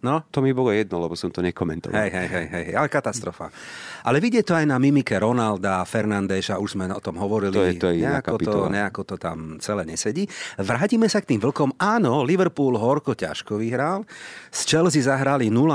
No? 0.00 0.24
To 0.32 0.40
mi 0.40 0.56
bolo 0.56 0.72
jedno, 0.72 0.96
lebo 0.96 1.12
som 1.12 1.28
to 1.28 1.44
nekomentoval. 1.44 1.92
Hej, 1.92 2.10
hej, 2.10 2.28
hej, 2.32 2.46
hej, 2.48 2.66
ale 2.72 2.88
katastrofa. 2.88 3.52
Ale 4.00 4.16
vidie 4.16 4.40
to 4.40 4.56
aj 4.56 4.64
na 4.64 4.80
mimike 4.80 5.12
Ronalda, 5.12 5.84
Fernandéša, 5.84 6.56
už 6.56 6.72
sme 6.72 6.88
o 6.88 7.02
tom 7.04 7.20
hovorili. 7.20 7.52
To 7.52 7.64
je, 7.68 7.72
to 7.76 7.88
je 7.92 8.00
nejako, 8.00 8.36
to, 8.40 8.58
nejako 8.72 9.02
to 9.04 9.16
tam 9.20 9.60
celé 9.60 9.84
nesedí. 9.84 10.24
Vrátime 10.56 11.04
sa 11.04 11.20
k 11.20 11.36
tým 11.36 11.40
vlkom. 11.44 11.76
Áno, 11.76 12.24
Liverpool 12.24 12.80
horko 12.80 13.12
ťažko 13.12 13.60
vyhral. 13.60 14.08
Z 14.48 14.64
Chelsea 14.64 15.04
zahrali 15.04 15.52
0-0. 15.52 15.68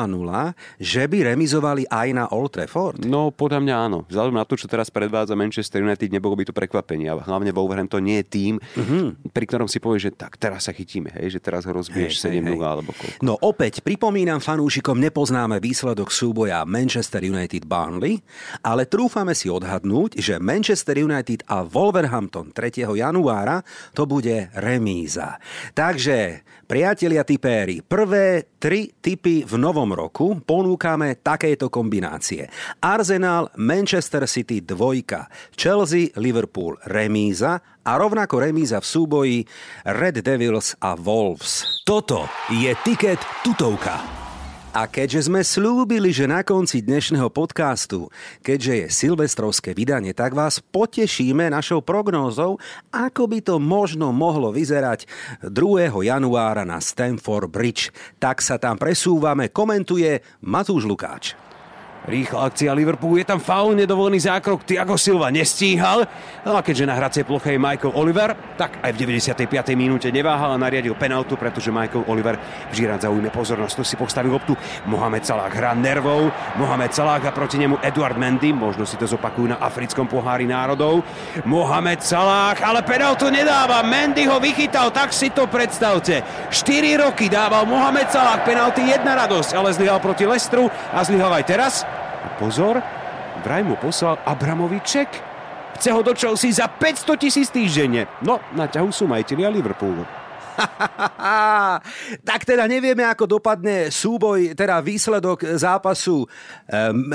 Že 0.81 1.03
by 1.05 1.17
remizovali 1.38 1.85
aj 1.85 2.07
na 2.17 2.25
Old 2.33 2.57
Trafford? 2.57 3.05
No, 3.05 3.29
podľa 3.29 3.61
mňa 3.61 3.75
áno. 3.77 3.97
Vzhľadom 4.09 4.41
na 4.41 4.45
to, 4.49 4.57
čo 4.57 4.65
teraz 4.65 4.89
predvádza 4.89 5.38
Manchester 5.38 5.85
United, 5.85 6.09
nebolo 6.09 6.33
by 6.33 6.49
to 6.49 6.53
prekvapenie. 6.57 7.13
A 7.13 7.21
hlavne 7.21 7.53
Wolverhampton 7.53 8.01
nie 8.01 8.25
je 8.25 8.25
tým, 8.25 8.53
mm-hmm. 8.57 9.29
pri 9.29 9.45
ktorom 9.45 9.69
si 9.69 9.77
povieš, 9.77 10.09
že 10.09 10.11
tak 10.17 10.41
teraz 10.41 10.65
sa 10.65 10.73
chytíme, 10.73 11.13
hej, 11.13 11.38
že 11.38 11.39
teraz 11.39 11.69
ho 11.69 11.71
rozbiješ 11.77 12.25
7-0 12.25 12.57
alebo 12.57 12.89
koľko. 12.89 13.21
No 13.21 13.38
opäť, 13.38 13.85
pripomínam 13.85 14.14
Pripomínam 14.15 14.39
fanúšikom, 14.39 14.95
nepoznáme 14.95 15.60
výsledok 15.60 16.08
súboja 16.08 16.63
Manchester 16.63 17.28
United 17.28 17.67
Burnley, 17.67 18.23
ale 18.63 18.88
trúfame 18.88 19.36
si 19.36 19.51
odhadnúť, 19.51 20.23
že 20.23 20.39
Manchester 20.39 21.04
United 21.04 21.43
a 21.51 21.67
Wolverhampton 21.67 22.56
3. 22.56 22.95
januára 22.95 23.60
to 23.91 24.08
bude 24.08 24.56
remíza. 24.56 25.36
Takže, 25.75 26.47
priatelia 26.63 27.28
tipéri, 27.28 27.84
prvé 27.84 28.56
tri 28.56 28.95
typy 28.95 29.43
v 29.43 29.60
novom 29.60 29.91
roku 29.91 30.39
ponúkame 30.39 31.19
takéto 31.19 31.67
kombinácie. 31.67 32.47
Arsenal, 32.80 33.51
Manchester 33.60 34.32
City 34.32 34.63
2, 34.63 35.60
Chelsea, 35.60 36.15
Liverpool 36.15 36.80
remíza 36.88 37.60
a 37.85 37.91
rovnako 38.01 38.41
remíza 38.41 38.81
v 38.81 38.89
súboji 38.89 39.37
Red 39.85 40.25
Devils 40.25 40.73
a 40.81 40.97
Wolves. 40.97 41.85
Toto 41.85 42.25
je 42.49 42.73
tiket 42.81 43.21
tutovka. 43.45 44.25
A 44.75 44.91
keďže 44.91 45.31
sme 45.31 45.39
slúbili, 45.39 46.11
že 46.11 46.27
na 46.27 46.43
konci 46.43 46.83
dnešného 46.83 47.31
podcastu, 47.31 48.11
keďže 48.43 48.73
je 48.75 48.85
silvestrovské 48.91 49.71
vydanie, 49.71 50.11
tak 50.11 50.35
vás 50.35 50.59
potešíme 50.59 51.47
našou 51.47 51.79
prognózou, 51.79 52.59
ako 52.91 53.23
by 53.23 53.39
to 53.39 53.55
možno 53.55 54.11
mohlo 54.11 54.51
vyzerať 54.51 55.07
2. 55.47 55.95
januára 55.95 56.67
na 56.67 56.83
Stamford 56.83 57.47
Bridge. 57.47 57.95
Tak 58.19 58.43
sa 58.43 58.59
tam 58.59 58.75
presúvame, 58.75 59.47
komentuje 59.47 60.19
Matúš 60.43 60.83
Lukáč. 60.83 61.39
Rýchla 62.05 62.45
akcia 62.45 62.69
Liverpoolu, 62.77 63.17
je 63.17 63.25
tam 63.25 63.41
faul, 63.41 63.73
nedovolený 63.73 64.21
zákrok, 64.29 64.61
Tiago 64.61 64.93
Silva 64.93 65.33
nestíhal. 65.33 66.05
No 66.45 66.53
a 66.53 66.61
keďže 66.61 66.85
na 66.85 66.93
hracej 66.93 67.25
ploche 67.25 67.57
je 67.57 67.59
Michael 67.59 67.97
Oliver, 67.97 68.37
tak 68.53 68.77
aj 68.85 68.93
v 68.93 69.09
95. 69.09 69.73
minúte 69.73 70.13
neváhal 70.13 70.53
a 70.53 70.61
nariadil 70.61 70.93
penaltu, 70.93 71.33
pretože 71.33 71.73
Michael 71.73 72.05
Oliver 72.05 72.37
vždy 72.69 72.83
rád 72.85 73.09
zaujme 73.09 73.33
pozornosť, 73.33 73.73
to 73.73 73.83
si 73.83 73.97
postavil 73.97 74.37
loptu. 74.37 74.53
Mohamed 74.85 75.25
Salah 75.25 75.49
hrá 75.49 75.73
nervou, 75.73 76.29
Mohamed 76.61 76.93
Salah 76.93 77.17
a 77.25 77.33
proti 77.33 77.57
nemu 77.57 77.81
Eduard 77.81 78.21
Mendy, 78.21 78.53
možno 78.53 78.85
si 78.85 79.01
to 79.01 79.09
zopakujú 79.09 79.49
na 79.49 79.57
africkom 79.57 80.05
pohári 80.05 80.45
národov. 80.45 81.01
Mohamed 81.41 82.05
Salah, 82.05 82.53
ale 82.61 82.85
penaltu 82.85 83.33
nedáva, 83.33 83.81
Mendy 83.81 84.29
ho 84.29 84.37
vychytal, 84.37 84.93
tak 84.93 85.09
si 85.09 85.33
to 85.33 85.49
predstavte. 85.49 86.21
4 86.53 87.01
roky 87.01 87.33
dával 87.33 87.65
Mohamed 87.65 88.13
Salah 88.13 88.45
penalty, 88.45 88.93
jedna 88.93 89.17
radosť, 89.25 89.57
ale 89.57 89.73
zlyhal 89.73 89.97
proti 89.97 90.29
Lestru 90.29 90.69
a 90.93 91.01
zlyhal 91.01 91.33
aj 91.33 91.45
teraz. 91.49 91.73
Pozor, 92.35 92.83
vraj 93.47 93.63
mu 93.63 93.79
poslal 93.79 94.19
Abramovi 94.27 94.83
ček. 94.83 95.07
Chce 95.79 95.91
ho 95.95 96.03
do 96.03 96.11
Chelsea 96.11 96.51
za 96.51 96.67
500 96.67 97.15
tisíc 97.15 97.47
týždenne. 97.47 98.11
No, 98.19 98.43
na 98.51 98.67
ťahu 98.67 98.91
sú 98.91 99.07
majiteľia 99.07 99.47
Liverpoolu. 99.47 100.03
tak 102.27 102.47
teda 102.47 102.67
nevieme, 102.67 103.07
ako 103.07 103.39
dopadne 103.39 103.87
súboj, 103.87 104.51
teda 104.55 104.83
výsledok 104.83 105.59
zápasu 105.59 106.23
um, 106.23 106.27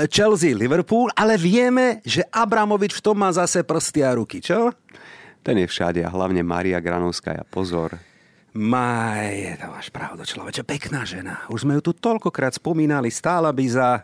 Chelsea-Liverpool, 0.09 1.13
ale 1.13 1.37
vieme, 1.37 2.01
že 2.01 2.25
Abramovič 2.29 2.97
v 2.97 3.05
tom 3.05 3.17
má 3.21 3.29
zase 3.29 3.61
prsty 3.61 4.01
a 4.01 4.17
ruky, 4.17 4.41
čo? 4.41 4.73
Ten 5.41 5.57
je 5.57 5.69
všade 5.69 6.05
a 6.05 6.09
hlavne 6.09 6.41
Maria 6.45 6.77
Granovská. 6.81 7.45
Pozor, 7.49 7.97
Maj, 8.51 9.63
to 9.63 9.71
máš 9.71 9.87
pravdu, 9.95 10.27
človeče, 10.27 10.67
pekná 10.67 11.07
žena. 11.07 11.47
Už 11.47 11.63
sme 11.63 11.79
ju 11.79 11.87
tu 11.87 11.95
toľkokrát 11.95 12.51
spomínali, 12.51 13.07
stála 13.07 13.47
by 13.47 13.63
za 13.63 14.03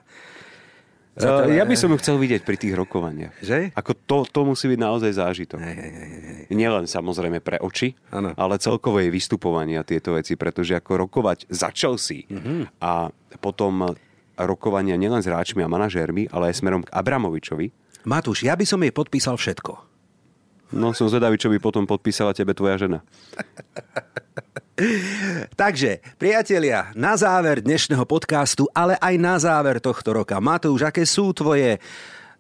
Uh, 1.18 1.50
ja 1.50 1.66
by 1.66 1.74
som 1.74 1.90
ju 1.90 1.98
chcel 1.98 2.22
vidieť 2.22 2.46
pri 2.46 2.62
tých 2.62 2.78
rokovaniach. 2.78 3.34
Že? 3.42 3.74
Ako 3.74 3.98
to, 4.06 4.18
to 4.30 4.42
musí 4.46 4.70
byť 4.70 4.80
naozaj 4.80 5.12
zážitok. 5.18 5.58
Hej, 5.58 5.78
hej, 5.78 5.92
hej. 5.98 6.42
Nielen 6.54 6.86
samozrejme 6.86 7.42
pre 7.42 7.58
oči, 7.58 7.98
ano. 8.14 8.38
ale 8.38 8.62
celkovo 8.62 9.02
jej 9.02 9.10
vystupovanie 9.10 9.82
a 9.82 9.84
tieto 9.84 10.14
veci, 10.14 10.38
pretože 10.38 10.78
ako 10.78 11.10
rokovať 11.10 11.50
za 11.50 11.74
Chelsea 11.74 12.30
mm-hmm. 12.30 12.78
a 12.86 13.10
potom 13.42 13.98
rokovania 14.38 14.94
nielen 14.94 15.26
s 15.26 15.28
hráčmi 15.28 15.66
a 15.66 15.72
manažérmi, 15.72 16.30
ale 16.30 16.54
aj 16.54 16.62
smerom 16.62 16.86
k 16.86 16.94
Abramovičovi. 16.94 17.74
Matúš, 18.06 18.46
ja 18.46 18.54
by 18.54 18.66
som 18.70 18.86
jej 18.86 18.94
podpísal 18.94 19.42
všetko. 19.42 19.74
No 20.78 20.94
som 20.94 21.10
zvedavý, 21.10 21.40
čo 21.42 21.50
by 21.50 21.58
potom 21.58 21.90
podpísala 21.90 22.38
tebe 22.38 22.54
tvoja 22.54 22.78
žena. 22.78 23.00
Takže, 25.62 26.06
priatelia, 26.22 26.94
na 26.94 27.18
záver 27.18 27.66
dnešného 27.66 28.06
podcastu, 28.06 28.70
ale 28.78 28.94
aj 29.02 29.16
na 29.18 29.36
záver 29.42 29.82
tohto 29.82 30.14
roka. 30.14 30.38
Matúš, 30.38 30.86
aké 30.86 31.02
sú 31.02 31.34
tvoje 31.34 31.82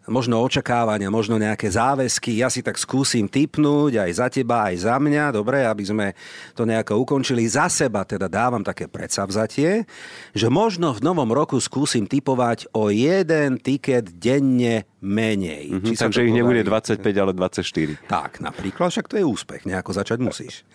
možno 0.07 0.39
očakávania, 0.39 1.11
možno 1.11 1.35
nejaké 1.35 1.67
záväzky. 1.67 2.39
Ja 2.39 2.47
si 2.47 2.63
tak 2.63 2.79
skúsim 2.79 3.27
typnúť 3.27 4.07
aj 4.07 4.11
za 4.15 4.27
teba, 4.31 4.71
aj 4.71 4.87
za 4.87 4.95
mňa, 4.97 5.35
dobre, 5.35 5.67
aby 5.67 5.83
sme 5.83 6.07
to 6.55 6.63
nejako 6.63 7.03
ukončili. 7.03 7.43
Za 7.47 7.67
seba 7.67 8.07
teda 8.07 8.31
dávam 8.31 8.63
také 8.63 8.87
predsavzatie, 8.87 9.83
že 10.31 10.47
možno 10.47 10.95
v 10.95 11.03
novom 11.03 11.29
roku 11.29 11.59
skúsim 11.59 12.07
typovať 12.07 12.71
o 12.71 12.87
jeden 12.89 13.59
tiket 13.59 14.15
denne 14.17 14.87
menej. 14.97 15.77
Mm-hmm, 15.77 15.93
takže 15.93 16.25
ich 16.25 16.33
nebude 16.33 16.65
25, 16.65 17.05
ale 17.21 17.31
24. 17.37 18.09
Tak, 18.09 18.41
napríklad, 18.41 18.89
však 18.89 19.05
to 19.05 19.21
je 19.21 19.25
úspech, 19.27 19.69
nejako 19.69 19.93
začať 19.93 20.17
musíš. 20.17 20.65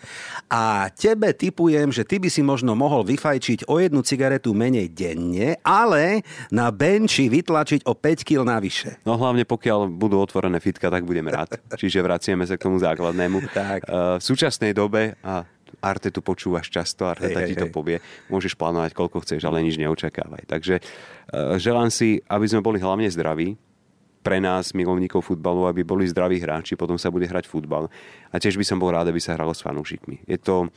A 0.47 0.87
tebe 0.95 1.35
typujem, 1.35 1.91
že 1.91 2.07
ty 2.07 2.23
by 2.23 2.31
si 2.31 2.39
možno 2.39 2.71
mohol 2.71 3.03
vyfajčiť 3.03 3.67
o 3.67 3.83
jednu 3.83 3.99
cigaretu 3.99 4.55
menej 4.55 4.95
denne, 4.95 5.59
ale 5.59 6.23
na 6.55 6.71
benči 6.71 7.27
vytlačiť 7.27 7.83
o 7.83 7.93
5 7.99 8.23
kg 8.23 8.47
navyše. 8.47 9.03
No 9.03 9.19
hlavne 9.23 9.47
pokiaľ 9.47 9.87
budú 9.87 10.19
otvorené 10.19 10.59
fitka, 10.59 10.91
tak 10.91 11.07
budem 11.07 11.25
rád. 11.31 11.55
Čiže 11.79 12.03
vraciame 12.03 12.43
sa 12.43 12.59
k 12.59 12.67
tomu 12.67 12.77
základnému. 12.77 13.39
tak. 13.55 13.87
Uh, 13.87 14.19
v 14.19 14.23
súčasnej 14.23 14.75
dobe, 14.75 15.15
a 15.23 15.47
Arte 15.81 16.13
tu 16.13 16.21
počúvaš 16.21 16.69
často, 16.69 17.09
Arte 17.09 17.33
hej, 17.33 17.49
ti 17.49 17.55
to 17.57 17.71
povie, 17.71 17.97
môžeš 18.29 18.53
plánovať 18.53 18.93
koľko 18.93 19.25
chceš, 19.25 19.41
ale 19.47 19.65
nič 19.65 19.79
neočakávaj. 19.79 20.45
Takže 20.45 20.83
uh, 20.83 21.57
želám 21.57 21.89
si, 21.89 22.21
aby 22.27 22.45
sme 22.45 22.61
boli 22.61 22.77
hlavne 22.77 23.07
zdraví, 23.07 23.55
pre 24.23 24.39
nás, 24.39 24.71
milovníkov 24.71 25.27
futbalu, 25.27 25.67
aby 25.67 25.83
boli 25.83 26.07
zdraví 26.07 26.39
hráči, 26.39 26.79
potom 26.79 26.95
sa 26.95 27.11
bude 27.11 27.27
hrať 27.27 27.43
futbal. 27.43 27.91
A 28.31 28.39
tiež 28.39 28.55
by 28.55 28.63
som 28.63 28.79
bol 28.79 28.95
rád, 28.95 29.11
aby 29.11 29.19
sa 29.19 29.35
hralo 29.35 29.51
s 29.51 29.59
fanúšikmi. 29.59 30.23
Je 30.23 30.39
to, 30.39 30.71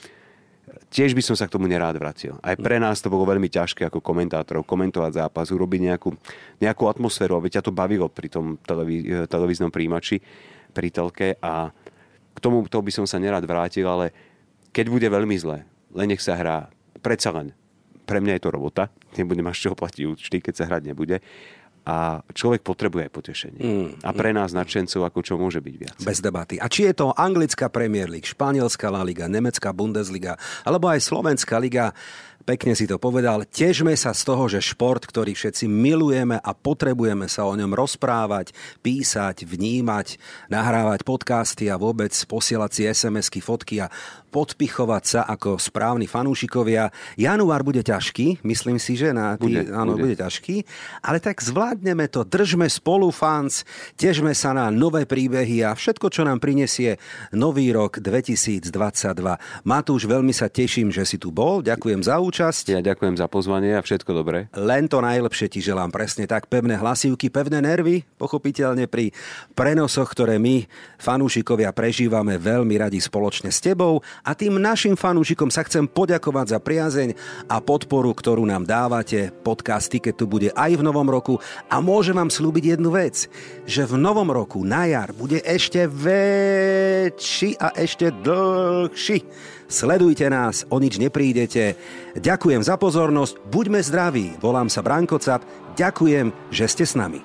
tiež 0.90 1.14
by 1.14 1.22
som 1.22 1.37
sa 1.38 1.46
k 1.46 1.55
tomu 1.55 1.70
nerád 1.70 1.98
vracil. 1.98 2.38
Aj 2.42 2.55
pre 2.59 2.79
nás 2.83 2.98
to 2.98 3.11
bolo 3.12 3.26
veľmi 3.26 3.46
ťažké 3.46 3.87
ako 3.87 4.02
komentátorov 4.02 4.66
komentovať 4.66 5.12
zápas, 5.26 5.50
urobiť 5.50 5.81
nejakú, 5.92 6.11
nejakú 6.59 6.85
atmosféru, 6.90 7.38
aby 7.38 7.55
ťa 7.55 7.62
to 7.62 7.72
bavilo 7.74 8.11
pri 8.11 8.29
tom 8.31 8.59
televí, 8.62 9.26
televíznom 9.26 9.70
príjimači, 9.70 10.18
pri 10.74 10.88
telke 10.92 11.38
a 11.40 11.70
k 12.37 12.38
tomu 12.42 12.66
to 12.68 12.79
by 12.85 12.92
som 12.92 13.09
sa 13.09 13.16
nerád 13.16 13.48
vrátil, 13.48 13.88
ale 13.88 14.12
keď 14.76 14.87
bude 14.92 15.09
veľmi 15.09 15.37
zle, 15.40 15.64
len 15.96 16.07
nech 16.12 16.20
sa 16.20 16.37
hrá. 16.37 16.68
Predsa 17.00 17.33
len. 17.33 17.57
Pre 18.05 18.20
mňa 18.20 18.37
je 18.38 18.42
to 18.44 18.50
robota. 18.52 18.92
Nebudem 19.16 19.46
až 19.48 19.66
čo 19.66 19.79
platiť 19.79 20.05
účty, 20.05 20.37
keď 20.44 20.55
sa 20.55 20.64
hrať 20.68 20.92
nebude 20.92 21.24
a 21.87 22.18
človek 22.35 22.66
potrebuje 22.66 23.07
aj 23.07 23.12
potešenie. 23.14 23.62
Mm, 23.62 23.88
a 24.03 24.11
pre 24.11 24.35
nás 24.35 24.51
nadšencov, 24.51 25.07
ako 25.07 25.20
čo 25.22 25.38
môže 25.38 25.62
byť 25.62 25.75
viac. 25.79 25.96
Bez 26.03 26.18
debaty. 26.18 26.59
A 26.59 26.66
či 26.66 26.90
je 26.90 26.99
to 26.99 27.14
anglická 27.14 27.70
Premier 27.70 28.11
League, 28.11 28.27
španielská 28.27 28.90
La 28.90 29.07
Liga, 29.07 29.31
nemecká 29.31 29.70
Bundesliga, 29.70 30.35
alebo 30.66 30.90
aj 30.90 30.99
slovenská 31.07 31.62
liga, 31.62 31.94
Pekne 32.46 32.79
si 32.79 32.87
to 32.87 32.94
povedal. 32.94 33.42
Težme 33.42 33.90
sa 33.99 34.14
z 34.14 34.22
toho, 34.22 34.46
že 34.46 34.62
šport, 34.62 35.03
ktorý 35.03 35.35
všetci 35.35 35.66
milujeme 35.66 36.38
a 36.38 36.55
potrebujeme 36.55 37.27
sa 37.27 37.42
o 37.42 37.59
ňom 37.59 37.75
rozprávať, 37.75 38.55
písať, 38.87 39.42
vnímať, 39.42 40.14
nahrávať 40.46 41.03
podcasty 41.03 41.66
a 41.66 41.75
vôbec 41.75 42.14
posielať 42.14 42.70
si 42.70 42.83
SMS-ky, 42.87 43.42
fotky 43.42 43.83
a 43.83 43.90
podpichovať 44.37 45.05
sa 45.09 45.20
ako 45.25 45.57
správni 45.57 46.05
fanúšikovia. 46.05 46.92
Január 47.16 47.64
bude 47.64 47.81
ťažký, 47.81 48.44
myslím 48.44 48.77
si, 48.77 48.92
že 48.92 49.16
na 49.16 49.40
tý, 49.40 49.49
bude, 49.49 49.72
áno, 49.72 49.96
bude. 49.96 50.12
bude 50.12 50.16
ťažký, 50.20 50.61
ale 51.01 51.25
tak 51.25 51.40
zvládneme 51.40 52.05
to, 52.12 52.20
držme 52.20 52.68
spolu 52.68 53.09
fans, 53.09 53.64
težme 53.96 54.37
sa 54.37 54.53
na 54.53 54.68
nové 54.68 55.09
príbehy 55.09 55.64
a 55.64 55.72
všetko, 55.72 56.12
čo 56.12 56.29
nám 56.29 56.44
prinesie 56.44 57.01
nový 57.33 57.72
rok 57.72 57.96
2022. 57.96 58.68
Matúš, 59.64 60.05
veľmi 60.05 60.37
sa 60.37 60.53
teším, 60.53 60.92
že 60.92 61.09
si 61.09 61.16
tu 61.16 61.33
bol, 61.33 61.64
ďakujem 61.64 62.05
za 62.05 62.20
účasť. 62.20 62.77
Ja 62.77 62.85
ďakujem 62.85 63.16
za 63.16 63.33
pozvanie 63.33 63.72
a 63.72 63.81
všetko 63.81 64.12
dobré. 64.12 64.53
Len 64.53 64.85
to 64.85 65.01
najlepšie 65.01 65.49
ti 65.49 65.64
želám, 65.64 65.88
presne 65.88 66.29
tak, 66.29 66.53
pevné 66.53 66.77
hlasivky, 66.77 67.33
pevné 67.33 67.64
nervy, 67.64 68.05
pochopiteľne 68.20 68.85
pri 68.85 69.16
prenosoch, 69.57 70.12
ktoré 70.12 70.37
my, 70.37 70.68
fanúšikovia, 71.01 71.72
prežívame 71.72 72.37
veľmi 72.37 72.77
radi 72.77 73.01
spoločne 73.01 73.49
s 73.49 73.64
tebou 73.64 74.05
a 74.26 74.34
tým 74.34 74.58
našim 74.58 74.98
fanúšikom 74.98 75.54
sa 75.54 75.62
chcem 75.62 75.86
poďakovať 75.86 76.46
za 76.50 76.58
priazeň 76.58 77.14
a 77.46 77.62
podporu, 77.62 78.10
ktorú 78.10 78.42
nám 78.42 78.66
dávate. 78.66 79.30
Podcast 79.30 79.86
Ticket 79.86 80.18
tu 80.18 80.26
bude 80.26 80.50
aj 80.50 80.74
v 80.74 80.82
novom 80.82 81.06
roku 81.06 81.38
a 81.70 81.78
môžem 81.78 82.18
vám 82.18 82.26
slúbiť 82.26 82.74
jednu 82.74 82.90
vec, 82.90 83.30
že 83.62 83.86
v 83.86 83.94
novom 83.94 84.26
roku 84.26 84.66
na 84.66 84.90
jar 84.90 85.14
bude 85.14 85.38
ešte 85.46 85.86
väčší 85.86 87.54
a 87.62 87.70
ešte 87.78 88.10
dlhší. 88.10 89.22
Sledujte 89.70 90.26
nás, 90.26 90.66
o 90.74 90.82
nič 90.82 90.98
neprídete. 90.98 91.78
Ďakujem 92.18 92.66
za 92.66 92.74
pozornosť, 92.74 93.46
buďme 93.46 93.78
zdraví. 93.78 94.38
Volám 94.42 94.66
sa 94.66 94.82
Branko 94.82 95.22
Cap, 95.22 95.46
ďakujem, 95.78 96.50
že 96.50 96.66
ste 96.66 96.82
s 96.82 96.98
nami. 96.98 97.22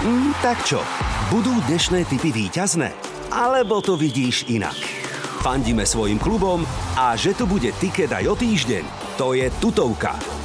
Mm, 0.00 0.32
tak 0.40 0.64
čo, 0.64 0.80
budú 1.28 1.52
dnešné 1.68 2.08
typy 2.08 2.32
výťazné? 2.32 2.88
Alebo 3.28 3.84
to 3.84 4.00
vidíš 4.00 4.48
inak? 4.48 5.09
Fandíme 5.40 5.88
svojim 5.88 6.20
klubom 6.20 6.68
a 7.00 7.16
že 7.16 7.32
tu 7.32 7.48
bude 7.48 7.72
tiket 7.80 8.12
aj 8.12 8.28
o 8.28 8.34
týždeň, 8.36 8.84
to 9.16 9.32
je 9.32 9.48
tutovka. 9.56 10.39